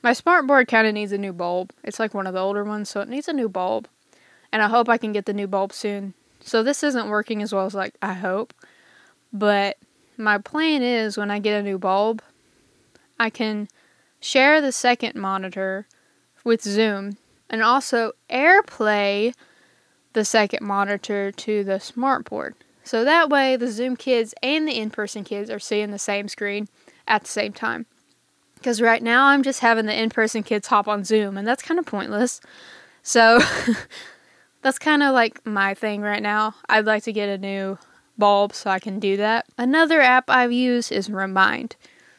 my 0.01 0.13
smart 0.13 0.47
board 0.47 0.67
kind 0.67 0.87
of 0.87 0.93
needs 0.93 1.11
a 1.11 1.17
new 1.17 1.33
bulb. 1.33 1.73
It's 1.83 1.99
like 1.99 2.13
one 2.13 2.27
of 2.27 2.33
the 2.33 2.39
older 2.39 2.63
ones, 2.63 2.89
so 2.89 3.01
it 3.01 3.09
needs 3.09 3.27
a 3.27 3.33
new 3.33 3.49
bulb. 3.49 3.87
And 4.51 4.61
I 4.61 4.67
hope 4.67 4.87
I 4.87 4.97
can 4.97 5.11
get 5.11 5.25
the 5.25 5.33
new 5.33 5.47
bulb 5.47 5.73
soon 5.73 6.13
so 6.47 6.63
this 6.63 6.81
isn't 6.83 7.09
working 7.09 7.41
as 7.41 7.53
well 7.53 7.65
as 7.65 7.73
like 7.73 7.95
I 8.01 8.13
hope. 8.13 8.53
But 9.33 9.77
my 10.17 10.37
plan 10.37 10.81
is 10.81 11.17
when 11.17 11.29
I 11.29 11.39
get 11.39 11.59
a 11.59 11.63
new 11.63 11.77
bulb, 11.77 12.21
I 13.19 13.29
can 13.29 13.67
share 14.19 14.61
the 14.61 14.71
second 14.71 15.15
monitor 15.15 15.87
with 16.43 16.61
Zoom 16.61 17.17
and 17.49 17.61
also 17.61 18.13
AirPlay 18.29 19.33
the 20.13 20.25
second 20.25 20.65
monitor 20.65 21.31
to 21.31 21.63
the 21.63 21.73
smartboard. 21.73 22.53
So 22.83 23.03
that 23.03 23.29
way 23.29 23.55
the 23.55 23.71
Zoom 23.71 23.95
kids 23.95 24.33
and 24.41 24.67
the 24.67 24.77
in-person 24.77 25.23
kids 25.25 25.49
are 25.49 25.59
seeing 25.59 25.91
the 25.91 25.99
same 25.99 26.27
screen 26.27 26.67
at 27.07 27.23
the 27.23 27.29
same 27.29 27.53
time. 27.53 27.85
Because 28.55 28.81
right 28.81 29.03
now 29.03 29.27
I'm 29.27 29.43
just 29.43 29.59
having 29.59 29.85
the 29.85 29.99
in-person 29.99 30.43
kids 30.43 30.67
hop 30.67 30.87
on 30.87 31.03
Zoom 31.03 31.37
and 31.37 31.47
that's 31.47 31.61
kind 31.61 31.79
of 31.79 31.85
pointless. 31.85 32.41
So 33.03 33.39
that's 34.61 34.79
kind 34.79 35.03
of 35.03 35.13
like 35.13 35.45
my 35.45 35.73
thing 35.73 36.01
right 36.01 36.23
now. 36.23 36.55
I'd 36.67 36.85
like 36.85 37.03
to 37.03 37.13
get 37.13 37.29
a 37.29 37.37
new 37.37 37.77
bulb 38.17 38.53
so 38.53 38.69
I 38.69 38.79
can 38.79 38.99
do 38.99 39.17
that. 39.17 39.45
Another 39.57 40.01
app 40.01 40.29
I've 40.29 40.51
used 40.51 40.91
is 40.91 41.09
Remind. 41.09 41.75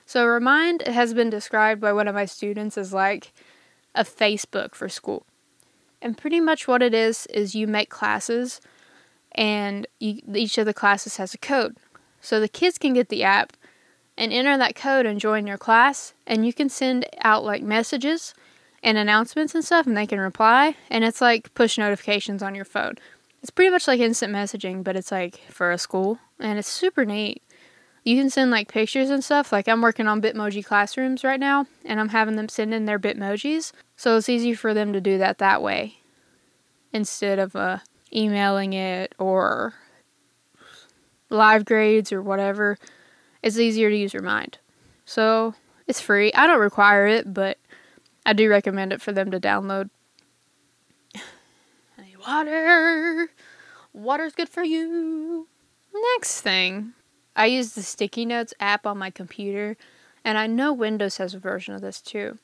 So 0.08 0.24
Remind 0.24 0.80
has 0.86 1.12
been 1.12 1.28
described 1.28 1.82
by 1.82 1.92
one 1.92 2.08
of 2.08 2.14
my 2.14 2.24
students 2.24 2.78
as 2.78 2.94
like 2.94 3.30
a 3.94 4.04
Facebook 4.04 4.74
for 4.74 4.88
school. 4.88 5.26
And 6.00 6.16
pretty 6.16 6.40
much 6.40 6.66
what 6.66 6.80
it 6.80 6.94
is 6.94 7.26
is 7.26 7.54
you 7.54 7.66
make 7.66 7.90
classes 7.90 8.62
and 9.32 9.86
you, 9.98 10.22
each 10.34 10.56
of 10.56 10.64
the 10.64 10.72
classes 10.72 11.18
has 11.18 11.34
a 11.34 11.38
code. 11.38 11.76
So 12.22 12.40
the 12.40 12.48
kids 12.48 12.78
can 12.78 12.94
get 12.94 13.10
the 13.10 13.22
app 13.22 13.52
and 14.16 14.32
enter 14.32 14.56
that 14.56 14.74
code 14.74 15.04
and 15.04 15.20
join 15.20 15.46
your 15.46 15.58
class 15.58 16.14
and 16.26 16.46
you 16.46 16.54
can 16.54 16.70
send 16.70 17.04
out 17.20 17.44
like 17.44 17.62
messages 17.62 18.32
and 18.82 18.96
announcements 18.96 19.54
and 19.54 19.62
stuff, 19.62 19.86
and 19.86 19.94
they 19.94 20.06
can 20.06 20.20
reply. 20.20 20.74
And 20.88 21.04
it's 21.04 21.20
like 21.20 21.52
push 21.52 21.76
notifications 21.76 22.42
on 22.42 22.54
your 22.54 22.64
phone. 22.64 22.94
It's 23.42 23.50
pretty 23.50 23.70
much 23.70 23.86
like 23.86 24.00
instant 24.00 24.32
messaging, 24.32 24.82
but 24.82 24.96
it's 24.96 25.12
like 25.12 25.40
for 25.50 25.70
a 25.70 25.76
school, 25.76 26.18
and 26.40 26.58
it's 26.58 26.66
super 26.66 27.04
neat. 27.04 27.42
You 28.08 28.16
can 28.16 28.30
send 28.30 28.50
like 28.50 28.72
pictures 28.72 29.10
and 29.10 29.22
stuff. 29.22 29.52
Like 29.52 29.68
I'm 29.68 29.82
working 29.82 30.06
on 30.06 30.22
Bitmoji 30.22 30.64
classrooms 30.64 31.24
right 31.24 31.38
now, 31.38 31.66
and 31.84 32.00
I'm 32.00 32.08
having 32.08 32.36
them 32.36 32.48
send 32.48 32.72
in 32.72 32.86
their 32.86 32.98
Bitmojis, 32.98 33.72
so 33.96 34.16
it's 34.16 34.30
easy 34.30 34.54
for 34.54 34.72
them 34.72 34.94
to 34.94 35.00
do 35.02 35.18
that 35.18 35.36
that 35.36 35.60
way 35.60 35.98
instead 36.90 37.38
of 37.38 37.54
uh, 37.54 37.80
emailing 38.10 38.72
it 38.72 39.14
or 39.18 39.74
live 41.28 41.66
grades 41.66 42.10
or 42.10 42.22
whatever. 42.22 42.78
It's 43.42 43.58
easier 43.58 43.90
to 43.90 43.96
use 43.96 44.14
Remind. 44.14 44.56
So 45.04 45.54
it's 45.86 46.00
free. 46.00 46.32
I 46.32 46.46
don't 46.46 46.60
require 46.60 47.06
it, 47.06 47.34
but 47.34 47.58
I 48.24 48.32
do 48.32 48.48
recommend 48.48 48.94
it 48.94 49.02
for 49.02 49.12
them 49.12 49.30
to 49.32 49.38
download. 49.38 49.90
I 51.14 52.06
need 52.06 52.16
water. 52.26 53.28
Water's 53.92 54.32
good 54.32 54.48
for 54.48 54.62
you. 54.62 55.46
Next 55.92 56.40
thing, 56.40 56.94
I 57.38 57.46
use 57.46 57.72
the 57.72 57.82
Sticky 57.82 58.26
Notes 58.26 58.52
app 58.58 58.84
on 58.84 58.98
my 58.98 59.10
computer, 59.10 59.76
and 60.24 60.36
I 60.36 60.48
know 60.48 60.72
Windows 60.72 61.16
has 61.18 61.32
a 61.32 61.38
version 61.38 61.74
of 61.74 61.80
this 61.80 62.02
too. 62.02 62.38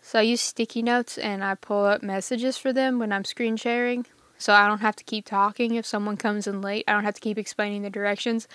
So 0.00 0.20
I 0.20 0.22
use 0.22 0.40
Sticky 0.40 0.80
Notes 0.82 1.18
and 1.18 1.44
I 1.44 1.54
pull 1.54 1.84
up 1.84 2.02
messages 2.02 2.56
for 2.56 2.72
them 2.72 2.98
when 2.98 3.12
I'm 3.12 3.24
screen 3.24 3.56
sharing. 3.56 4.06
So 4.38 4.54
I 4.54 4.68
don't 4.68 4.80
have 4.80 4.96
to 4.96 5.04
keep 5.04 5.26
talking 5.26 5.74
if 5.74 5.84
someone 5.84 6.16
comes 6.16 6.46
in 6.46 6.62
late. 6.62 6.84
I 6.86 6.92
don't 6.92 7.04
have 7.04 7.14
to 7.14 7.20
keep 7.20 7.36
explaining 7.36 7.82
the 7.82 7.90
directions. 7.90 8.46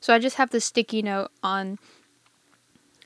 So 0.00 0.14
I 0.14 0.20
just 0.20 0.36
have 0.36 0.50
the 0.50 0.60
sticky 0.60 1.02
note 1.02 1.30
on 1.42 1.78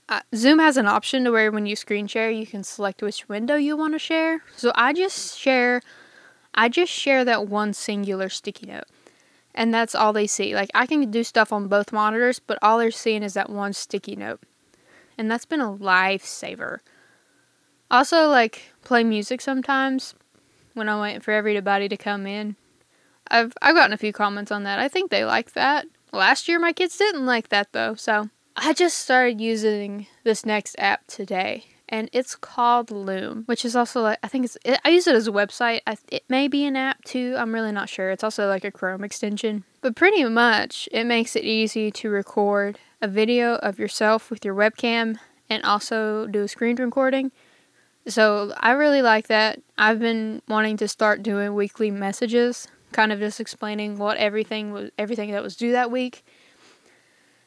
uh, 0.09 0.21
Zoom 0.35 0.59
has 0.59 0.77
an 0.77 0.87
option 0.87 1.25
to 1.25 1.33
where 1.33 1.51
when 1.51 1.67
you 1.67 1.75
screen 1.75 2.07
share, 2.07 2.31
you 2.31 2.47
can 2.47 2.63
select 2.63 3.03
which 3.03 3.29
window 3.29 3.57
you 3.57 3.77
want 3.77 3.95
to 3.95 3.99
share. 3.99 4.43
So 4.55 4.71
I 4.75 4.93
just 4.93 5.37
share, 5.39 5.83
I 6.55 6.69
just 6.69 6.93
share 6.93 7.25
that 7.25 7.49
one 7.49 7.73
singular 7.73 8.29
sticky 8.29 8.67
note, 8.67 8.85
and 9.57 9.73
that's 9.73 9.95
all 9.95 10.13
they 10.13 10.27
see. 10.27 10.55
Like 10.55 10.71
I 10.75 10.87
can 10.87 11.11
do 11.11 11.25
stuff 11.25 11.53
on 11.53 11.67
both 11.67 11.93
monitors, 11.93 12.39
but 12.39 12.59
all 12.63 12.79
they're 12.79 12.91
seeing 12.91 13.23
is 13.23 13.35
that 13.35 13.51
one 13.51 13.73
sticky 13.73 14.15
note, 14.15 14.41
and 15.19 15.31
that's 15.31 15.47
been 15.47 15.61
a 15.61 15.73
lifesaver. 15.73 16.79
Also, 17.91 18.29
like 18.29 18.75
play 18.85 19.03
music 19.03 19.41
sometimes 19.41 20.15
when 20.75 20.89
I'm 20.89 21.01
waiting 21.01 21.21
for 21.23 21.33
everybody 21.33 21.89
to 21.89 21.97
come 21.97 22.27
in. 22.27 22.57
I've 23.29 23.55
I've 23.63 23.75
gotten 23.75 23.95
a 23.95 23.99
few 23.99 24.13
comments 24.13 24.53
on 24.53 24.63
that. 24.65 24.79
I 24.79 24.89
think 24.89 25.11
they 25.11 25.25
like 25.25 25.53
that. 25.55 25.87
Last 26.13 26.47
year, 26.47 26.61
my 26.61 26.73
kids 26.73 26.97
didn't 26.97 27.27
like 27.27 27.49
that 27.49 27.73
though, 27.73 27.95
so 27.95 28.31
I 28.57 28.73
just 28.73 28.99
started 28.99 29.41
using 29.41 30.07
this 30.23 30.47
next 30.47 30.77
app 30.79 31.07
today, 31.07 31.65
and 31.89 32.11
it's 32.13 32.35
called 32.35 32.91
Loom, 32.91 33.45
which 33.47 33.65
is 33.65 33.77
also 33.77 34.03
like 34.03 34.19
I 34.23 34.29
think 34.29 34.45
it's 34.45 34.59
it, 34.65 34.81
I 34.85 34.91
use 34.91 35.07
it 35.07 35.15
as 35.15 35.29
a 35.29 35.33
website. 35.33 35.81
I, 35.87 35.97
it 36.11 36.25
may 36.29 36.49
be 36.49 36.65
an 36.65 36.77
app 36.77 37.05
too. 37.05 37.35
I'm 37.39 37.55
really 37.55 37.73
not 37.73 37.89
sure. 37.89 38.11
It's 38.11 38.25
also 38.25 38.49
like 38.49 38.65
a 38.65 38.71
Chrome 38.71 39.05
extension, 39.05 39.65
but 39.81 39.95
pretty 39.95 40.25
much 40.25 40.89
it 40.93 41.05
makes 41.05 41.37
it 41.37 41.45
easy 41.45 41.91
to 41.93 42.09
record 42.09 42.79
a 43.01 43.09
video 43.09 43.57
of 43.57 43.79
yourself 43.79 44.31
with 44.31 44.45
your 44.45 44.55
webcam 44.55 45.19
and 45.49 45.63
also 45.65 46.27
do 46.27 46.43
a 46.43 46.49
screen 46.49 46.77
recording. 46.77 47.31
So 48.09 48.53
I 48.59 48.73
really 48.73 49.03
like 49.03 49.29
that. 49.29 49.61
I've 49.79 49.99
been 49.99 50.43
wanting 50.49 50.77
to 50.79 50.89
start 50.89 51.23
doing 51.23 51.55
weekly 51.55 51.91
messages, 51.91 52.69
kind 52.93 53.13
of 53.13 53.19
just 53.19 53.41
explaining 53.41 53.99
what 53.99 54.17
everything 54.17 54.73
was 54.73 54.91
everything 54.99 55.33
that 55.33 55.43
was 55.43 55.57
due 55.57 55.73
that 55.73 55.91
week 55.91 56.25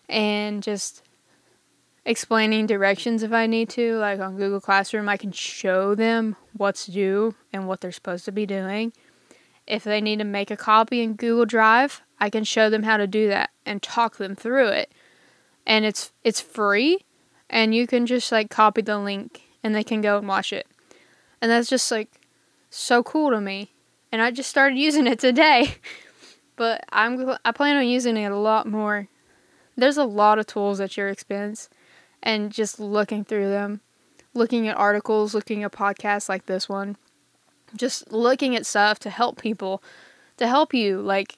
and 0.10 0.64
just 0.64 1.04
explaining 2.06 2.66
directions 2.66 3.24
if 3.24 3.32
I 3.32 3.48
need 3.48 3.70
to. 3.72 3.98
Like 3.98 4.20
on 4.20 4.38
Google 4.38 4.62
Classroom, 4.62 5.10
I 5.10 5.18
can 5.18 5.32
show 5.32 5.96
them 5.96 6.36
what's 6.54 6.86
due 6.86 7.36
and 7.54 7.68
what 7.68 7.82
they're 7.82 7.92
supposed 7.92 8.26
to 8.26 8.32
be 8.32 8.46
doing. 8.46 8.94
If 9.68 9.84
they 9.84 10.02
need 10.02 10.20
to 10.20 10.26
make 10.26 10.50
a 10.52 10.58
copy 10.58 11.02
in 11.02 11.14
Google 11.14 11.46
Drive, 11.46 12.02
I 12.20 12.30
can 12.30 12.44
show 12.44 12.70
them 12.70 12.84
how 12.84 12.98
to 12.98 13.08
do 13.08 13.28
that 13.28 13.52
and 13.66 13.82
talk 13.82 14.18
them 14.18 14.36
through 14.36 14.70
it. 14.70 14.92
And 15.66 15.86
it's 15.86 16.12
it's 16.24 16.42
free 16.42 17.06
and 17.50 17.76
you 17.76 17.86
can 17.86 18.06
just 18.06 18.32
like 18.32 18.50
copy 18.50 18.82
the 18.82 18.98
link 18.98 19.44
and 19.64 19.76
they 19.76 19.84
can 19.84 20.02
go 20.02 20.18
and 20.18 20.28
watch 20.28 20.52
it. 20.52 20.68
And 21.42 21.52
that's 21.52 21.70
just 21.70 21.92
like 21.92 22.10
so 22.70 23.04
cool 23.04 23.30
to 23.32 23.40
me. 23.40 23.72
And 24.12 24.22
I 24.22 24.32
just 24.32 24.50
started 24.50 24.78
using 24.80 25.06
it 25.06 25.20
today. 25.20 25.76
but 26.56 26.84
I'm 26.90 27.36
I 27.46 27.52
plan 27.52 27.78
on 27.78 27.88
using 27.88 28.18
it 28.18 28.32
a 28.32 28.38
lot 28.38 28.68
more 28.68 29.08
there's 29.80 29.98
a 29.98 30.04
lot 30.04 30.40
of 30.40 30.46
tools 30.46 30.80
at 30.80 30.98
your 30.98 31.10
expense 31.10 31.70
and 32.22 32.52
just 32.52 32.80
looking 32.80 33.24
through 33.24 33.50
them 33.50 33.82
looking 34.34 34.68
at 34.68 34.78
articles, 34.78 35.34
looking 35.34 35.64
at 35.64 35.72
podcasts 35.72 36.30
like 36.30 36.46
this 36.46 36.68
one, 36.70 36.98
just 37.76 38.12
looking 38.12 38.56
at 38.56 38.66
stuff 38.66 39.00
to 39.00 39.10
help 39.10 39.42
people, 39.42 39.82
to 40.38 40.48
help 40.48 40.74
you. 40.74 41.02
Like, 41.02 41.38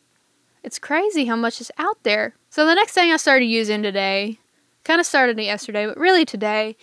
it's 0.63 0.79
crazy 0.79 1.25
how 1.25 1.35
much 1.35 1.61
is 1.61 1.71
out 1.77 2.03
there. 2.03 2.35
So, 2.49 2.65
the 2.65 2.75
next 2.75 2.93
thing 2.93 3.11
I 3.11 3.17
started 3.17 3.45
using 3.45 3.81
today, 3.81 4.39
kind 4.83 4.99
of 4.99 5.05
started 5.05 5.39
it 5.39 5.43
yesterday, 5.43 5.85
but 5.85 5.97
really 5.97 6.25
today, 6.25 6.75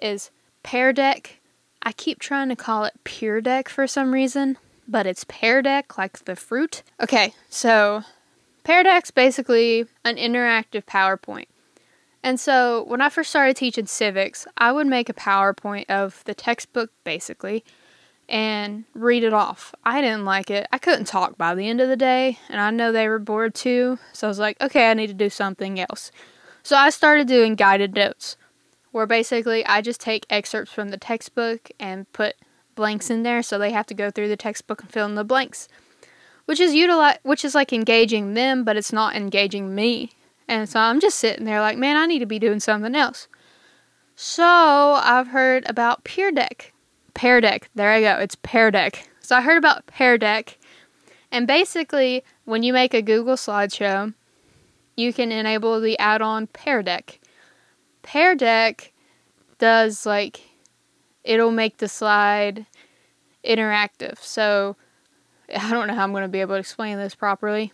is 0.00 0.30
Pear 0.62 0.92
Deck. 0.92 1.40
I 1.82 1.92
keep 1.92 2.18
trying 2.18 2.48
to 2.48 2.56
call 2.56 2.84
it 2.84 2.94
Pure 3.04 3.42
Deck 3.42 3.68
for 3.68 3.86
some 3.86 4.12
reason, 4.12 4.58
but 4.88 5.06
it's 5.06 5.24
Pear 5.24 5.62
Deck, 5.62 5.96
like 5.96 6.24
the 6.24 6.36
fruit. 6.36 6.82
Okay, 7.00 7.32
so 7.48 8.02
Pear 8.64 8.82
Deck's 8.82 9.10
basically 9.10 9.86
an 10.04 10.16
interactive 10.16 10.84
PowerPoint. 10.84 11.46
And 12.26 12.40
so 12.40 12.82
when 12.88 13.00
I 13.00 13.08
first 13.08 13.30
started 13.30 13.54
teaching 13.54 13.86
civics, 13.86 14.48
I 14.58 14.72
would 14.72 14.88
make 14.88 15.08
a 15.08 15.14
PowerPoint 15.14 15.88
of 15.88 16.24
the 16.24 16.34
textbook 16.34 16.90
basically 17.04 17.64
and 18.28 18.82
read 18.94 19.22
it 19.22 19.32
off. 19.32 19.72
I 19.84 20.00
didn't 20.00 20.24
like 20.24 20.50
it. 20.50 20.66
I 20.72 20.78
couldn't 20.78 21.04
talk 21.04 21.38
by 21.38 21.54
the 21.54 21.68
end 21.68 21.80
of 21.80 21.88
the 21.88 21.96
day, 21.96 22.40
and 22.48 22.60
I 22.60 22.72
know 22.72 22.90
they 22.90 23.06
were 23.06 23.20
bored 23.20 23.54
too. 23.54 24.00
So 24.12 24.26
I 24.26 24.28
was 24.28 24.40
like, 24.40 24.60
okay, 24.60 24.90
I 24.90 24.94
need 24.94 25.06
to 25.06 25.14
do 25.14 25.30
something 25.30 25.78
else. 25.78 26.10
So 26.64 26.74
I 26.74 26.90
started 26.90 27.28
doing 27.28 27.54
guided 27.54 27.94
notes, 27.94 28.36
where 28.90 29.06
basically 29.06 29.64
I 29.64 29.80
just 29.80 30.00
take 30.00 30.26
excerpts 30.28 30.72
from 30.72 30.88
the 30.88 30.96
textbook 30.96 31.70
and 31.78 32.12
put 32.12 32.34
blanks 32.74 33.08
in 33.08 33.22
there 33.22 33.40
so 33.40 33.56
they 33.56 33.70
have 33.70 33.86
to 33.86 33.94
go 33.94 34.10
through 34.10 34.30
the 34.30 34.36
textbook 34.36 34.82
and 34.82 34.90
fill 34.90 35.06
in 35.06 35.14
the 35.14 35.22
blanks. 35.22 35.68
Which 36.46 36.58
is 36.58 36.74
utilize 36.74 37.18
which 37.22 37.44
is 37.44 37.54
like 37.54 37.72
engaging 37.72 38.34
them, 38.34 38.64
but 38.64 38.76
it's 38.76 38.92
not 38.92 39.14
engaging 39.14 39.76
me. 39.76 40.10
And 40.48 40.68
so 40.68 40.78
I'm 40.80 41.00
just 41.00 41.18
sitting 41.18 41.44
there 41.44 41.60
like, 41.60 41.78
man, 41.78 41.96
I 41.96 42.06
need 42.06 42.20
to 42.20 42.26
be 42.26 42.38
doing 42.38 42.60
something 42.60 42.94
else. 42.94 43.28
So 44.14 44.44
I've 44.44 45.28
heard 45.28 45.68
about 45.68 46.04
Peer 46.04 46.32
Deck. 46.32 46.72
Pear 47.14 47.40
Deck. 47.40 47.70
There 47.74 47.90
I 47.90 48.00
go. 48.00 48.16
It's 48.18 48.36
Pear 48.36 48.70
Deck. 48.70 49.08
So 49.20 49.36
I 49.36 49.42
heard 49.42 49.58
about 49.58 49.86
Pear 49.86 50.16
Deck. 50.18 50.58
And 51.32 51.46
basically, 51.46 52.22
when 52.44 52.62
you 52.62 52.72
make 52.72 52.94
a 52.94 53.02
Google 53.02 53.34
slideshow, 53.34 54.14
you 54.96 55.12
can 55.12 55.32
enable 55.32 55.80
the 55.80 55.98
add 55.98 56.22
on 56.22 56.46
Pear 56.46 56.82
Deck. 56.82 57.20
Pear 58.02 58.34
Deck 58.34 58.92
does 59.58 60.06
like, 60.06 60.42
it'll 61.24 61.50
make 61.50 61.78
the 61.78 61.88
slide 61.88 62.66
interactive. 63.44 64.18
So 64.20 64.76
I 65.54 65.70
don't 65.70 65.88
know 65.88 65.94
how 65.94 66.04
I'm 66.04 66.12
going 66.12 66.22
to 66.22 66.28
be 66.28 66.40
able 66.40 66.54
to 66.54 66.60
explain 66.60 66.96
this 66.98 67.14
properly 67.14 67.72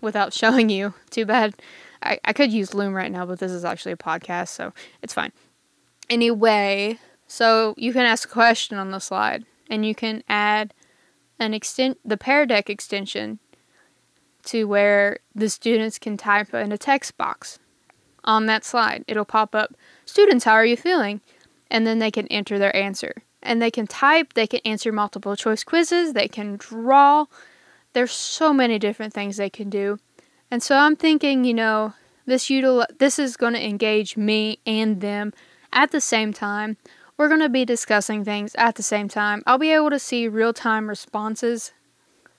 without 0.00 0.32
showing 0.32 0.68
you. 0.70 0.94
Too 1.10 1.26
bad. 1.26 1.54
I, 2.02 2.18
I 2.24 2.32
could 2.32 2.52
use 2.52 2.74
Loom 2.74 2.94
right 2.94 3.10
now, 3.10 3.26
but 3.26 3.38
this 3.38 3.52
is 3.52 3.64
actually 3.64 3.92
a 3.92 3.96
podcast, 3.96 4.48
so 4.48 4.72
it's 5.02 5.14
fine. 5.14 5.32
Anyway, 6.10 6.98
so 7.26 7.74
you 7.76 7.92
can 7.92 8.04
ask 8.04 8.28
a 8.28 8.32
question 8.32 8.78
on 8.78 8.90
the 8.90 8.98
slide, 8.98 9.44
and 9.70 9.86
you 9.86 9.94
can 9.94 10.22
add 10.28 10.74
an 11.38 11.54
extent 11.54 11.98
the 12.04 12.16
Pear 12.16 12.46
Deck 12.46 12.68
extension 12.68 13.38
to 14.44 14.64
where 14.64 15.20
the 15.34 15.48
students 15.48 15.98
can 15.98 16.16
type 16.16 16.52
in 16.52 16.72
a 16.72 16.78
text 16.78 17.16
box 17.16 17.58
on 18.24 18.46
that 18.46 18.64
slide. 18.64 19.04
It'll 19.06 19.24
pop 19.24 19.54
up, 19.54 19.74
"Students, 20.04 20.44
how 20.44 20.54
are 20.54 20.66
you 20.66 20.76
feeling?" 20.76 21.20
and 21.72 21.86
then 21.86 21.98
they 21.98 22.10
can 22.10 22.28
enter 22.28 22.58
their 22.58 22.76
answer. 22.76 23.24
And 23.42 23.60
they 23.60 23.70
can 23.70 23.86
type, 23.86 24.34
they 24.34 24.46
can 24.46 24.60
answer 24.64 24.92
multiple 24.92 25.34
choice 25.34 25.64
quizzes, 25.64 26.12
they 26.12 26.28
can 26.28 26.56
draw. 26.56 27.24
There's 27.94 28.12
so 28.12 28.52
many 28.52 28.78
different 28.78 29.14
things 29.14 29.38
they 29.38 29.50
can 29.50 29.70
do. 29.70 29.98
And 30.52 30.62
so 30.62 30.76
I'm 30.76 30.96
thinking, 30.96 31.44
you 31.44 31.54
know, 31.54 31.94
this 32.26 32.48
util- 32.48 32.98
this 32.98 33.18
is 33.18 33.38
going 33.38 33.54
to 33.54 33.66
engage 33.66 34.18
me 34.18 34.58
and 34.66 35.00
them 35.00 35.32
at 35.72 35.92
the 35.92 36.00
same 36.00 36.34
time. 36.34 36.76
We're 37.16 37.28
going 37.28 37.40
to 37.40 37.48
be 37.48 37.64
discussing 37.64 38.22
things 38.22 38.54
at 38.56 38.74
the 38.74 38.82
same 38.82 39.08
time. 39.08 39.42
I'll 39.46 39.56
be 39.56 39.72
able 39.72 39.88
to 39.88 39.98
see 39.98 40.28
real-time 40.28 40.90
responses 40.90 41.72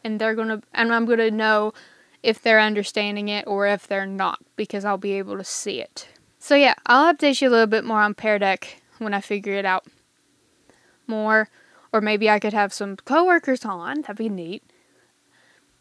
and 0.04 0.22
they're 0.22 0.36
going 0.36 0.50
to 0.50 0.62
and 0.76 0.94
I'm 0.94 1.06
going 1.06 1.18
to 1.18 1.32
know 1.32 1.74
if 2.22 2.40
they're 2.40 2.60
understanding 2.60 3.30
it 3.30 3.48
or 3.48 3.66
if 3.66 3.88
they're 3.88 4.06
not 4.06 4.38
because 4.58 4.86
I'll 4.86 5.00
be 5.00 5.14
able 5.14 5.36
to 5.40 5.44
see 5.44 5.82
it. 5.82 6.08
So 6.38 6.54
yeah, 6.54 6.76
I'll 6.86 7.16
update 7.16 7.42
you 7.42 7.50
a 7.50 7.50
little 7.50 7.66
bit 7.66 7.84
more 7.84 8.02
on 8.02 8.14
Pear 8.14 8.38
Deck 8.38 8.80
when 9.00 9.16
I 9.16 9.22
figure 9.22 9.54
it 9.54 9.66
out 9.66 9.88
more 11.08 11.50
or 11.92 12.00
maybe 12.00 12.30
I 12.30 12.38
could 12.38 12.54
have 12.54 12.74
some 12.74 12.96
coworkers 12.96 13.66
on. 13.66 14.02
That'd 14.02 14.18
be 14.18 14.30
neat. 14.30 14.62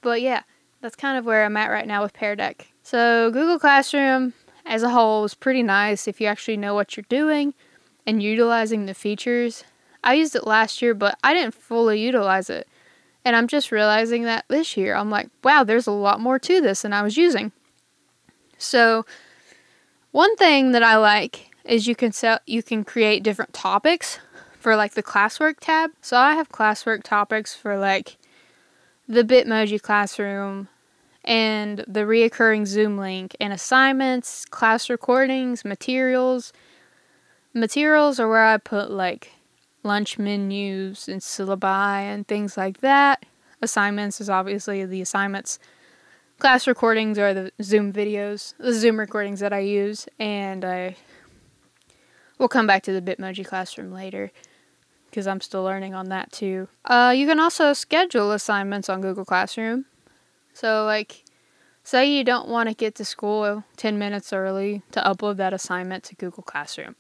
But 0.01 0.23
yeah, 0.23 0.45
that's 0.83 0.97
kind 0.97 1.16
of 1.16 1.25
where 1.25 1.45
I'm 1.45 1.57
at 1.57 1.71
right 1.71 1.87
now 1.87 2.03
with 2.03 2.12
Pear 2.12 2.37
Deck. 2.37 2.68
So, 2.83 3.31
Google 3.31 3.59
Classroom 3.59 4.35
as 4.66 4.83
a 4.83 4.90
whole 4.90 5.25
is 5.25 5.35
pretty 5.35 5.62
nice 5.62 6.07
if 6.07 6.21
you 6.21 6.27
actually 6.27 6.57
know 6.57 6.75
what 6.75 6.97
you're 6.97 7.07
doing 7.09 7.55
and 8.07 8.23
utilizing 8.23 8.87
the 8.87 8.95
features. 8.95 9.64
I 10.05 10.14
used 10.14 10.35
it 10.35 10.47
last 10.47 10.83
year, 10.83 10.92
but 10.95 11.16
I 11.23 11.33
didn't 11.33 11.55
fully 11.55 12.01
utilize 12.01 12.51
it. 12.51 12.68
And 13.25 13.37
I'm 13.37 13.47
just 13.47 13.71
realizing 13.71 14.25
that 14.25 14.45
this 14.49 14.77
year. 14.77 14.97
I'm 14.97 15.09
like, 15.09 15.29
wow, 15.45 15.62
there's 15.62 15.87
a 15.87 15.92
lot 15.92 16.21
more 16.21 16.40
to 16.40 16.61
this 16.61 16.83
than 16.83 16.92
I 16.92 17.03
was 17.03 17.16
using. 17.16 17.53
So, 18.59 19.07
one 20.11 20.35
thing 20.37 20.73
that 20.73 20.83
I 20.83 20.97
like 20.97 21.51
is 21.64 21.87
you 21.87 21.95
can 21.95 22.11
set 22.11 22.42
you 22.45 22.62
can 22.62 22.85
create 22.85 23.23
different 23.23 23.53
topics 23.53 24.18
for 24.59 24.75
like 24.75 24.95
the 24.95 25.03
classwork 25.03 25.57
tab. 25.61 25.92
So 26.01 26.16
I 26.16 26.35
have 26.35 26.51
classwork 26.51 27.05
topics 27.05 27.55
for 27.55 27.79
like 27.79 28.18
the 29.12 29.25
Bitmoji 29.25 29.81
classroom, 29.81 30.68
and 31.22 31.85
the 31.87 32.01
reoccurring 32.01 32.66
Zoom 32.66 32.96
link 32.96 33.37
and 33.38 33.53
assignments, 33.53 34.46
class 34.46 34.88
recordings, 34.88 35.66
materials. 35.66 36.51
Materials 37.53 38.18
are 38.18 38.27
where 38.27 38.46
I 38.46 38.57
put 38.57 38.90
like 38.90 39.33
lunch 39.83 40.18
menus 40.18 41.09
and 41.09 41.20
syllabi 41.20 42.01
and 42.01 42.27
things 42.27 42.57
like 42.57 42.81
that. 42.81 43.27
Assignments 43.61 44.18
is 44.18 44.31
obviously 44.31 44.87
the 44.87 45.03
assignments. 45.03 45.59
Class 46.38 46.66
recordings 46.66 47.18
are 47.18 47.35
the 47.35 47.53
Zoom 47.62 47.92
videos, 47.92 48.55
the 48.57 48.72
Zoom 48.72 48.98
recordings 48.98 49.40
that 49.40 49.53
I 49.53 49.59
use, 49.59 50.09
and 50.18 50.64
I 50.64 50.96
will 52.38 52.48
come 52.48 52.66
back 52.66 52.83
to 52.85 52.98
the 52.98 53.03
Bitmoji 53.03 53.46
classroom 53.46 53.92
later 53.92 54.33
because 55.12 55.27
I'm 55.27 55.42
still 55.42 55.62
learning 55.62 55.94
on 55.94 56.09
that 56.09 56.33
too. 56.33 56.68
Uh, 56.87 57.12
you 57.14 57.27
can 57.27 57.38
also 57.38 57.75
schedule 57.75 58.33
assignments 58.33 58.88
on 58.88 59.03
Google 59.03 59.27
Classroom. 59.27 59.85
So, 60.55 60.87
like, 60.87 61.25
say 61.85 62.11
you 62.11 62.25
don't 62.25 62.48
want 62.48 62.70
to 62.70 62.75
get 62.75 62.94
to 62.94 63.05
school 63.05 63.64
10 63.77 63.98
minutes 63.98 64.33
early 64.33 64.83
to 64.92 65.01
upload 65.01 65.37
that 65.37 65.53
assignment 65.53 66.03
to 66.05 66.14
Google 66.14 66.42
Classroom. 66.42 66.96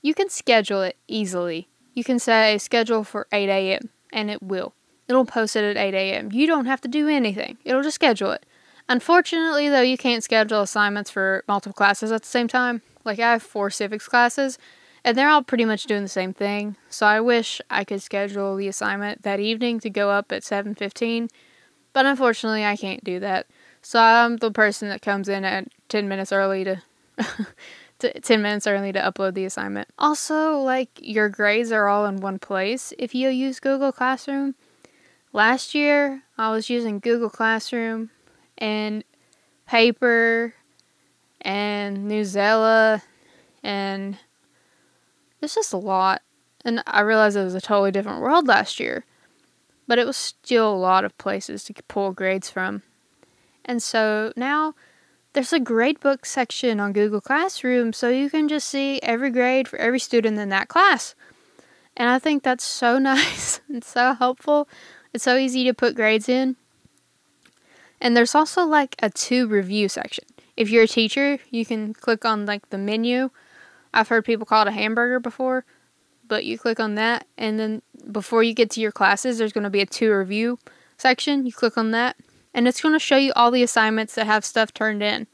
You 0.00 0.14
can 0.14 0.30
schedule 0.30 0.80
it 0.80 0.96
easily. 1.06 1.68
You 1.92 2.02
can 2.02 2.18
say 2.18 2.56
schedule 2.56 3.04
for 3.04 3.26
8 3.30 3.50
a.m. 3.50 3.90
and 4.10 4.30
it 4.30 4.42
will. 4.42 4.72
It'll 5.06 5.26
post 5.26 5.54
it 5.54 5.64
at 5.64 5.76
8 5.76 5.94
a.m. 5.94 6.32
You 6.32 6.46
don't 6.46 6.64
have 6.64 6.80
to 6.80 6.88
do 6.88 7.08
anything, 7.08 7.58
it'll 7.62 7.82
just 7.82 7.96
schedule 7.96 8.30
it. 8.30 8.46
Unfortunately, 8.88 9.68
though, 9.68 9.82
you 9.82 9.98
can't 9.98 10.24
schedule 10.24 10.62
assignments 10.62 11.10
for 11.10 11.44
multiple 11.46 11.74
classes 11.74 12.10
at 12.10 12.22
the 12.22 12.28
same 12.28 12.48
time. 12.48 12.80
Like, 13.04 13.18
I 13.18 13.32
have 13.32 13.42
four 13.42 13.70
civics 13.70 14.08
classes, 14.08 14.58
and 15.04 15.16
they're 15.16 15.28
all 15.28 15.42
pretty 15.42 15.64
much 15.64 15.84
doing 15.84 16.02
the 16.02 16.08
same 16.08 16.32
thing. 16.32 16.76
So 16.88 17.06
I 17.06 17.20
wish 17.20 17.60
I 17.70 17.84
could 17.84 18.02
schedule 18.02 18.56
the 18.56 18.68
assignment 18.68 19.22
that 19.22 19.40
evening 19.40 19.80
to 19.80 19.90
go 19.90 20.10
up 20.10 20.32
at 20.32 20.42
7:15 20.42 21.28
but 21.94 22.04
unfortunately, 22.04 22.66
I 22.66 22.76
can't 22.76 23.02
do 23.02 23.20
that. 23.20 23.46
So 23.80 23.98
I'm 23.98 24.36
the 24.36 24.50
person 24.50 24.88
that 24.90 25.00
comes 25.00 25.28
in 25.28 25.44
at 25.44 25.68
10 25.88 26.08
minutes 26.08 26.32
early 26.32 26.64
to, 26.64 26.82
to 28.00 28.20
10 28.20 28.42
minutes 28.42 28.66
early 28.66 28.92
to 28.92 29.00
upload 29.00 29.34
the 29.34 29.44
assignment. 29.46 29.88
Also, 29.98 30.58
like 30.58 30.90
your 31.00 31.28
grades 31.28 31.70
are 31.72 31.88
all 31.88 32.04
in 32.04 32.16
one 32.16 32.38
place 32.38 32.92
if 32.98 33.14
you 33.14 33.30
use 33.30 33.60
Google 33.60 33.92
Classroom. 33.92 34.56
Last 35.32 35.74
year, 35.74 36.24
I 36.36 36.50
was 36.50 36.68
using 36.68 36.98
Google 36.98 37.30
Classroom 37.30 38.10
and 38.58 39.04
Paper 39.66 40.54
and 41.40 42.10
Newsela 42.10 43.02
and 43.62 44.18
it's 45.44 45.54
just 45.54 45.72
a 45.72 45.78
lot. 45.78 46.22
And 46.64 46.82
I 46.86 47.00
realized 47.02 47.36
it 47.36 47.44
was 47.44 47.54
a 47.54 47.60
totally 47.60 47.90
different 47.92 48.22
world 48.22 48.48
last 48.48 48.80
year 48.80 49.04
but 49.86 49.98
it 49.98 50.06
was 50.06 50.16
still 50.16 50.72
a 50.72 50.76
lot 50.76 51.04
of 51.04 51.16
places 51.18 51.64
to 51.64 51.74
pull 51.88 52.12
grades 52.12 52.50
from. 52.50 52.82
And 53.64 53.82
so 53.82 54.32
now 54.36 54.74
there's 55.32 55.52
a 55.52 55.60
gradebook 55.60 56.24
section 56.24 56.80
on 56.80 56.92
Google 56.92 57.20
Classroom 57.20 57.92
so 57.92 58.08
you 58.08 58.30
can 58.30 58.48
just 58.48 58.68
see 58.68 59.00
every 59.02 59.30
grade 59.30 59.68
for 59.68 59.78
every 59.78 59.98
student 59.98 60.38
in 60.38 60.48
that 60.50 60.68
class. 60.68 61.14
And 61.96 62.08
I 62.08 62.18
think 62.18 62.42
that's 62.42 62.64
so 62.64 62.98
nice 62.98 63.60
and 63.68 63.84
so 63.84 64.14
helpful. 64.14 64.68
It's 65.12 65.24
so 65.24 65.36
easy 65.36 65.64
to 65.64 65.74
put 65.74 65.94
grades 65.94 66.28
in. 66.28 66.56
And 68.00 68.16
there's 68.16 68.34
also 68.34 68.64
like 68.64 68.96
a 69.02 69.10
to 69.10 69.46
review 69.46 69.88
section. 69.88 70.24
If 70.56 70.70
you're 70.70 70.84
a 70.84 70.88
teacher, 70.88 71.38
you 71.50 71.64
can 71.64 71.94
click 71.94 72.24
on 72.24 72.46
like 72.46 72.68
the 72.70 72.78
menu. 72.78 73.30
I've 73.94 74.08
heard 74.08 74.24
people 74.24 74.44
call 74.44 74.62
it 74.62 74.68
a 74.68 74.72
hamburger 74.72 75.20
before, 75.20 75.64
but 76.26 76.44
you 76.44 76.58
click 76.58 76.80
on 76.80 76.94
that 76.96 77.26
and 77.38 77.58
then 77.58 77.82
before 78.10 78.42
you 78.42 78.52
get 78.54 78.70
to 78.70 78.80
your 78.80 78.92
classes 78.92 79.38
there's 79.38 79.52
going 79.52 79.64
to 79.64 79.70
be 79.70 79.80
a 79.80 79.86
to 79.86 80.10
review 80.10 80.58
section 80.96 81.46
you 81.46 81.52
click 81.52 81.76
on 81.76 81.90
that 81.90 82.16
and 82.52 82.68
it's 82.68 82.80
going 82.80 82.94
to 82.94 82.98
show 82.98 83.16
you 83.16 83.32
all 83.34 83.50
the 83.50 83.62
assignments 83.62 84.14
that 84.14 84.26
have 84.26 84.44
stuff 84.44 84.72
turned 84.72 85.02
in 85.02 85.26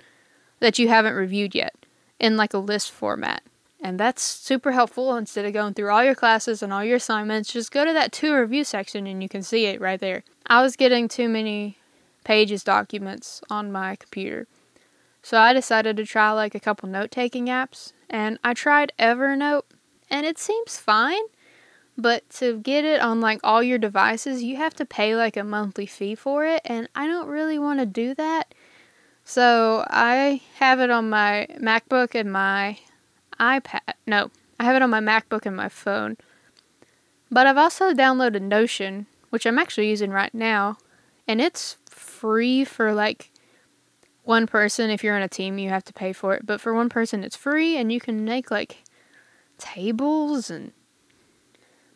that 0.60 0.78
you 0.78 0.88
haven't 0.88 1.14
reviewed 1.14 1.54
yet 1.54 1.74
in 2.18 2.36
like 2.36 2.54
a 2.54 2.58
list 2.58 2.90
format 2.90 3.42
And 3.82 3.98
that's 3.98 4.22
super 4.22 4.72
helpful. 4.72 5.16
Instead 5.16 5.46
of 5.46 5.54
going 5.54 5.74
through 5.74 5.90
all 5.90 6.04
your 6.04 6.14
classes 6.14 6.62
and 6.62 6.72
all 6.72 6.84
your 6.84 6.96
assignments, 6.96 7.52
just 7.52 7.72
go 7.72 7.84
to 7.84 7.92
that 7.94 8.12
to 8.12 8.34
review 8.34 8.62
section 8.62 9.06
and 9.06 9.22
you 9.22 9.28
can 9.28 9.42
see 9.42 9.66
it 9.66 9.80
right 9.80 9.98
there. 9.98 10.22
I 10.46 10.60
was 10.62 10.76
getting 10.76 11.08
too 11.08 11.28
many 11.28 11.78
pages 12.24 12.62
documents 12.62 13.40
on 13.48 13.72
my 13.72 13.96
computer. 13.96 14.46
So 15.22 15.38
I 15.38 15.52
decided 15.52 15.96
to 15.96 16.06
try 16.06 16.30
like 16.32 16.54
a 16.54 16.60
couple 16.60 16.88
note 16.88 17.10
taking 17.10 17.46
apps 17.46 17.92
and 18.08 18.38
I 18.42 18.54
tried 18.54 18.92
Evernote 18.98 19.62
and 20.10 20.26
it 20.26 20.38
seems 20.38 20.78
fine, 20.78 21.22
but 21.96 22.28
to 22.30 22.58
get 22.58 22.84
it 22.84 23.00
on 23.00 23.20
like 23.20 23.40
all 23.44 23.62
your 23.62 23.78
devices, 23.78 24.42
you 24.42 24.56
have 24.56 24.74
to 24.74 24.84
pay 24.84 25.14
like 25.14 25.36
a 25.36 25.44
monthly 25.44 25.86
fee 25.86 26.14
for 26.14 26.44
it 26.46 26.62
and 26.64 26.88
I 26.94 27.06
don't 27.06 27.28
really 27.28 27.58
want 27.58 27.80
to 27.80 27.86
do 27.86 28.14
that. 28.14 28.54
So 29.24 29.84
I 29.88 30.40
have 30.56 30.80
it 30.80 30.90
on 30.90 31.10
my 31.10 31.46
MacBook 31.60 32.14
and 32.14 32.32
my 32.32 32.78
iPad. 33.38 33.80
No, 34.06 34.30
I 34.58 34.64
have 34.64 34.76
it 34.76 34.82
on 34.82 34.90
my 34.90 35.00
MacBook 35.00 35.46
and 35.46 35.56
my 35.56 35.68
phone. 35.68 36.16
But 37.30 37.46
I've 37.46 37.58
also 37.58 37.92
downloaded 37.92 38.42
Notion, 38.42 39.06
which 39.28 39.46
I'm 39.46 39.58
actually 39.58 39.88
using 39.88 40.10
right 40.10 40.34
now, 40.34 40.78
and 41.28 41.40
it's 41.40 41.76
free 41.88 42.64
for 42.64 42.92
like 42.92 43.30
one 44.30 44.46
person. 44.46 44.90
If 44.90 45.02
you're 45.02 45.16
on 45.16 45.22
a 45.22 45.28
team, 45.28 45.58
you 45.58 45.70
have 45.70 45.84
to 45.84 45.92
pay 45.92 46.12
for 46.12 46.34
it, 46.34 46.46
but 46.46 46.60
for 46.60 46.72
one 46.72 46.88
person, 46.88 47.24
it's 47.24 47.34
free, 47.34 47.76
and 47.76 47.90
you 47.90 47.98
can 47.98 48.24
make 48.24 48.48
like 48.48 48.84
tables 49.58 50.48
and 50.50 50.70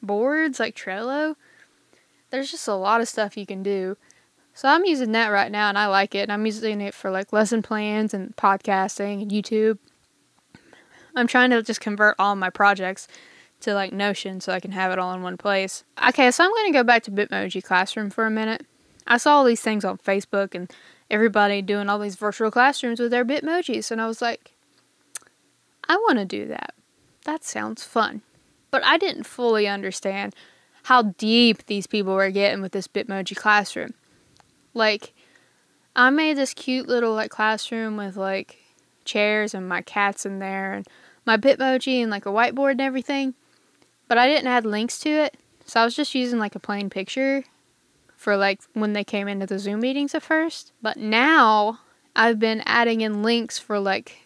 boards 0.02 0.58
like 0.58 0.74
Trello. 0.74 1.36
There's 2.30 2.50
just 2.50 2.66
a 2.66 2.74
lot 2.74 3.00
of 3.00 3.08
stuff 3.08 3.36
you 3.36 3.46
can 3.46 3.62
do. 3.62 3.96
So 4.52 4.68
I'm 4.68 4.84
using 4.84 5.12
that 5.12 5.28
right 5.28 5.50
now 5.50 5.68
and 5.68 5.78
I 5.78 5.86
like 5.86 6.14
it. 6.14 6.22
And 6.22 6.32
I'm 6.32 6.44
using 6.44 6.80
it 6.80 6.92
for 6.92 7.10
like 7.10 7.32
lesson 7.32 7.62
plans 7.62 8.12
and 8.12 8.34
podcasting 8.36 9.22
and 9.22 9.30
YouTube. 9.30 9.78
I'm 11.14 11.28
trying 11.28 11.50
to 11.50 11.62
just 11.62 11.80
convert 11.80 12.16
all 12.18 12.34
my 12.34 12.50
projects 12.50 13.06
to 13.60 13.74
like 13.74 13.92
Notion 13.92 14.40
so 14.40 14.52
I 14.52 14.60
can 14.60 14.72
have 14.72 14.90
it 14.90 14.98
all 14.98 15.14
in 15.14 15.22
one 15.22 15.36
place. 15.36 15.84
Okay, 16.08 16.30
so 16.32 16.44
I'm 16.44 16.50
going 16.50 16.72
to 16.72 16.78
go 16.78 16.82
back 16.82 17.04
to 17.04 17.12
Bitmoji 17.12 17.62
Classroom 17.62 18.10
for 18.10 18.26
a 18.26 18.30
minute. 18.30 18.66
I 19.06 19.18
saw 19.18 19.36
all 19.36 19.44
these 19.44 19.60
things 19.60 19.84
on 19.84 19.98
Facebook 19.98 20.54
and 20.54 20.70
everybody 21.14 21.62
doing 21.62 21.88
all 21.88 22.00
these 22.00 22.16
virtual 22.16 22.50
classrooms 22.50 22.98
with 22.98 23.12
their 23.12 23.24
Bitmojis, 23.24 23.92
and 23.92 24.00
I 24.00 24.06
was 24.06 24.20
like, 24.20 24.52
I 25.88 25.96
want 25.96 26.18
to 26.18 26.24
do 26.24 26.46
that. 26.48 26.74
That 27.24 27.44
sounds 27.44 27.84
fun. 27.84 28.22
But 28.72 28.84
I 28.84 28.98
didn't 28.98 29.24
fully 29.24 29.68
understand 29.68 30.34
how 30.84 31.02
deep 31.02 31.66
these 31.66 31.86
people 31.86 32.14
were 32.14 32.30
getting 32.30 32.60
with 32.60 32.72
this 32.72 32.88
Bitmoji 32.88 33.36
Classroom. 33.36 33.94
Like, 34.74 35.14
I 35.94 36.10
made 36.10 36.36
this 36.36 36.52
cute 36.52 36.88
little 36.88 37.14
like 37.14 37.30
classroom 37.30 37.96
with 37.96 38.16
like 38.16 38.58
chairs 39.04 39.54
and 39.54 39.68
my 39.68 39.82
cats 39.82 40.26
in 40.26 40.40
there 40.40 40.72
and 40.72 40.86
my 41.24 41.36
Bitmoji 41.36 42.02
and 42.02 42.10
like 42.10 42.26
a 42.26 42.30
whiteboard 42.30 42.72
and 42.72 42.80
everything. 42.80 43.34
But 44.08 44.18
I 44.18 44.26
didn't 44.26 44.48
add 44.48 44.66
links 44.66 44.98
to 45.00 45.10
it. 45.10 45.36
So 45.64 45.80
I 45.80 45.84
was 45.84 45.94
just 45.94 46.14
using 46.14 46.40
like 46.40 46.56
a 46.56 46.60
plain 46.60 46.90
picture 46.90 47.44
for 48.24 48.38
like 48.38 48.62
when 48.72 48.94
they 48.94 49.04
came 49.04 49.28
into 49.28 49.44
the 49.44 49.58
Zoom 49.58 49.80
meetings 49.80 50.14
at 50.14 50.22
first. 50.22 50.72
But 50.80 50.96
now 50.96 51.80
I've 52.16 52.38
been 52.38 52.62
adding 52.64 53.02
in 53.02 53.22
links 53.22 53.58
for 53.58 53.78
like 53.78 54.22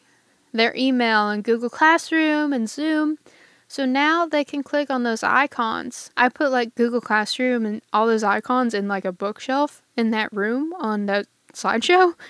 their 0.53 0.73
email 0.77 1.29
and 1.29 1.43
Google 1.43 1.69
Classroom 1.69 2.53
and 2.53 2.71
Zoom. 2.71 3.19
So 3.67 3.85
now 3.85 4.25
they 4.25 4.45
can 4.45 4.63
click 4.63 4.89
on 4.89 5.03
those 5.03 5.25
icons. 5.25 6.11
I 6.17 6.29
put 6.29 6.53
like 6.53 6.77
Google 6.77 7.01
Classroom 7.01 7.67
and 7.67 7.83
all 7.93 8.07
those 8.07 8.23
icons 8.23 8.73
in 8.73 8.87
like 8.87 9.05
a 9.05 9.13
bookshelf 9.13 9.83
in 9.97 10.11
that 10.13 10.33
room 10.33 10.73
on 10.75 11.07
the 11.07 11.27
slideshow. 11.53 12.15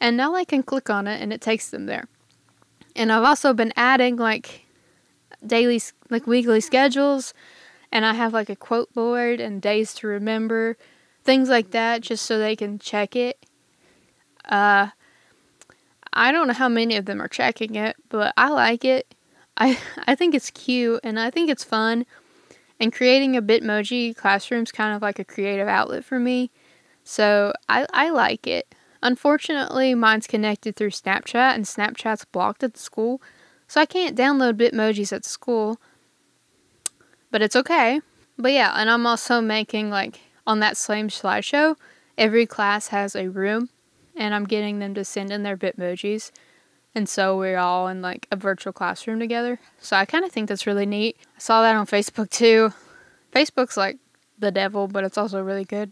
And 0.00 0.16
now 0.16 0.32
they 0.32 0.44
can 0.44 0.62
click 0.62 0.90
on 0.90 1.06
it 1.06 1.20
and 1.20 1.32
it 1.32 1.40
takes 1.40 1.70
them 1.70 1.86
there. 1.86 2.06
And 2.94 3.10
I've 3.10 3.24
also 3.24 3.52
been 3.52 3.72
adding 3.76 4.16
like 4.16 4.66
daily, 5.44 5.80
like 6.10 6.26
weekly 6.26 6.60
schedules. 6.60 7.34
And 7.90 8.04
I 8.04 8.14
have 8.14 8.32
like 8.32 8.48
a 8.48 8.56
quote 8.56 8.92
board 8.92 9.40
and 9.40 9.62
days 9.62 9.94
to 9.94 10.06
remember, 10.06 10.76
things 11.24 11.48
like 11.48 11.70
that, 11.72 12.02
just 12.02 12.24
so 12.26 12.38
they 12.38 12.56
can 12.56 12.78
check 12.78 13.16
it. 13.16 13.44
Uh, 14.44 14.88
I 16.12 16.30
don't 16.30 16.46
know 16.46 16.54
how 16.54 16.68
many 16.68 16.96
of 16.96 17.06
them 17.06 17.20
are 17.20 17.28
checking 17.28 17.74
it, 17.74 17.96
but 18.08 18.32
I 18.36 18.50
like 18.50 18.84
it. 18.84 19.14
I 19.56 19.78
I 20.06 20.14
think 20.14 20.34
it's 20.34 20.50
cute 20.50 21.00
and 21.02 21.18
I 21.18 21.30
think 21.30 21.50
it's 21.50 21.64
fun. 21.64 22.06
And 22.80 22.92
creating 22.92 23.36
a 23.36 23.42
Bitmoji 23.42 24.16
classroom 24.16 24.64
is 24.64 24.72
kind 24.72 24.94
of 24.94 25.02
like 25.02 25.18
a 25.18 25.24
creative 25.24 25.68
outlet 25.68 26.04
for 26.04 26.18
me. 26.18 26.50
So 27.04 27.52
I, 27.68 27.86
I 27.92 28.10
like 28.10 28.46
it. 28.46 28.74
Unfortunately, 29.02 29.94
mine's 29.94 30.26
connected 30.26 30.74
through 30.74 30.90
Snapchat, 30.90 31.54
and 31.54 31.66
Snapchat's 31.66 32.24
blocked 32.24 32.64
at 32.64 32.72
the 32.72 32.80
school, 32.80 33.20
so 33.68 33.80
I 33.80 33.86
can't 33.86 34.16
download 34.16 34.54
Bitmojis 34.54 35.12
at 35.12 35.26
school. 35.26 35.78
But 37.30 37.42
it's 37.42 37.54
okay. 37.54 38.00
But 38.38 38.52
yeah, 38.52 38.72
and 38.76 38.88
I'm 38.88 39.06
also 39.06 39.42
making 39.42 39.90
like 39.90 40.20
on 40.46 40.60
that 40.60 40.76
same 40.76 41.08
slideshow, 41.08 41.76
every 42.18 42.46
class 42.46 42.88
has 42.88 43.14
a 43.14 43.28
room, 43.28 43.70
and 44.16 44.34
I'm 44.34 44.44
getting 44.44 44.78
them 44.78 44.94
to 44.94 45.04
send 45.04 45.30
in 45.30 45.42
their 45.42 45.56
Bitmojis. 45.56 46.30
And 46.94 47.08
so 47.08 47.36
we're 47.36 47.58
all 47.58 47.88
in 47.88 48.02
like 48.02 48.28
a 48.30 48.36
virtual 48.36 48.72
classroom 48.72 49.18
together. 49.18 49.58
So 49.80 49.96
I 49.96 50.04
kind 50.04 50.24
of 50.24 50.30
think 50.30 50.48
that's 50.48 50.66
really 50.66 50.86
neat. 50.86 51.16
I 51.36 51.40
saw 51.40 51.62
that 51.62 51.74
on 51.74 51.86
Facebook 51.86 52.30
too. 52.30 52.72
Facebook's 53.34 53.76
like 53.76 53.98
the 54.38 54.52
devil, 54.52 54.86
but 54.86 55.02
it's 55.02 55.18
also 55.18 55.42
really 55.42 55.64
good 55.64 55.90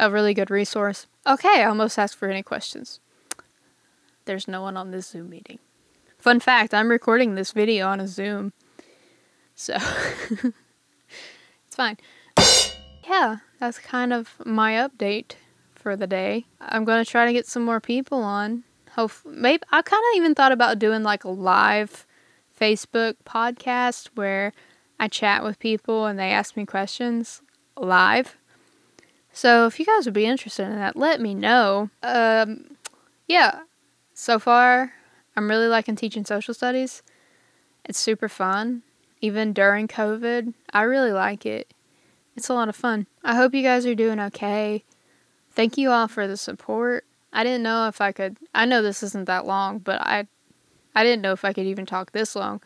a 0.00 0.10
really 0.10 0.34
good 0.34 0.50
resource. 0.50 1.06
Okay, 1.26 1.62
I 1.62 1.64
almost 1.64 1.98
asked 1.98 2.16
for 2.16 2.28
any 2.28 2.42
questions. 2.42 3.00
There's 4.24 4.48
no 4.48 4.62
one 4.62 4.76
on 4.76 4.90
this 4.90 5.08
Zoom 5.08 5.28
meeting. 5.28 5.58
Fun 6.18 6.40
fact 6.40 6.74
I'm 6.74 6.88
recording 6.88 7.34
this 7.34 7.52
video 7.52 7.86
on 7.86 8.00
a 8.00 8.08
Zoom. 8.08 8.52
So, 9.54 9.74
it's 10.30 11.76
fine. 11.76 11.98
Yeah, 13.10 13.38
that's 13.58 13.80
kind 13.80 14.12
of 14.12 14.36
my 14.46 14.74
update 14.74 15.32
for 15.74 15.96
the 15.96 16.06
day. 16.06 16.46
I'm 16.60 16.84
going 16.84 17.04
to 17.04 17.10
try 17.10 17.26
to 17.26 17.32
get 17.32 17.44
some 17.44 17.64
more 17.64 17.80
people 17.80 18.22
on. 18.22 18.62
Hope 18.92 19.10
maybe 19.24 19.64
I 19.72 19.82
kind 19.82 20.00
of 20.12 20.16
even 20.16 20.32
thought 20.32 20.52
about 20.52 20.78
doing 20.78 21.02
like 21.02 21.24
a 21.24 21.28
live 21.28 22.06
Facebook 22.58 23.16
podcast 23.26 24.10
where 24.14 24.52
I 25.00 25.08
chat 25.08 25.42
with 25.42 25.58
people 25.58 26.06
and 26.06 26.20
they 26.20 26.30
ask 26.30 26.56
me 26.56 26.64
questions 26.64 27.42
live. 27.76 28.36
So 29.32 29.66
if 29.66 29.80
you 29.80 29.86
guys 29.86 30.04
would 30.04 30.14
be 30.14 30.26
interested 30.26 30.66
in 30.66 30.76
that, 30.76 30.94
let 30.94 31.20
me 31.20 31.34
know. 31.34 31.90
Um, 32.04 32.76
yeah, 33.26 33.62
so 34.14 34.38
far 34.38 34.92
I'm 35.34 35.50
really 35.50 35.66
liking 35.66 35.96
teaching 35.96 36.24
social 36.24 36.54
studies. 36.54 37.02
It's 37.84 37.98
super 37.98 38.28
fun. 38.28 38.82
Even 39.20 39.52
during 39.52 39.88
COVID, 39.88 40.54
I 40.72 40.82
really 40.82 41.12
like 41.12 41.44
it. 41.44 41.74
It's 42.36 42.48
a 42.48 42.54
lot 42.54 42.68
of 42.68 42.76
fun. 42.76 43.06
I 43.22 43.34
hope 43.34 43.54
you 43.54 43.62
guys 43.62 43.86
are 43.86 43.94
doing 43.94 44.20
okay. 44.20 44.84
Thank 45.52 45.76
you 45.76 45.90
all 45.90 46.08
for 46.08 46.26
the 46.26 46.36
support. 46.36 47.04
I 47.32 47.44
didn't 47.44 47.62
know 47.62 47.88
if 47.88 48.00
I 48.00 48.12
could. 48.12 48.36
I 48.54 48.64
know 48.64 48.82
this 48.82 49.02
isn't 49.02 49.26
that 49.26 49.46
long, 49.46 49.78
but 49.78 50.00
I 50.00 50.26
I 50.94 51.04
didn't 51.04 51.22
know 51.22 51.32
if 51.32 51.44
I 51.44 51.52
could 51.52 51.66
even 51.66 51.86
talk 51.86 52.12
this 52.12 52.34
long. 52.34 52.60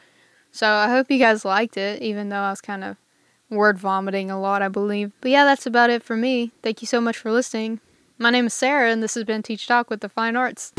So 0.50 0.68
I 0.68 0.88
hope 0.88 1.10
you 1.10 1.18
guys 1.18 1.44
liked 1.44 1.76
it, 1.76 2.00
even 2.00 2.28
though 2.28 2.40
I 2.40 2.50
was 2.50 2.60
kind 2.60 2.84
of 2.84 2.96
word 3.50 3.78
vomiting 3.78 4.30
a 4.30 4.40
lot, 4.40 4.62
I 4.62 4.68
believe. 4.68 5.12
But 5.20 5.30
yeah, 5.30 5.44
that's 5.44 5.66
about 5.66 5.90
it 5.90 6.02
for 6.02 6.16
me. 6.16 6.52
Thank 6.62 6.80
you 6.80 6.86
so 6.86 7.00
much 7.00 7.16
for 7.16 7.32
listening. 7.32 7.80
My 8.18 8.30
name 8.30 8.46
is 8.46 8.54
Sarah, 8.54 8.90
and 8.90 9.02
this 9.02 9.14
has 9.14 9.24
been 9.24 9.42
Teach 9.42 9.66
Talk 9.66 9.90
with 9.90 10.00
the 10.00 10.08
Fine 10.08 10.36
Arts. 10.36 10.72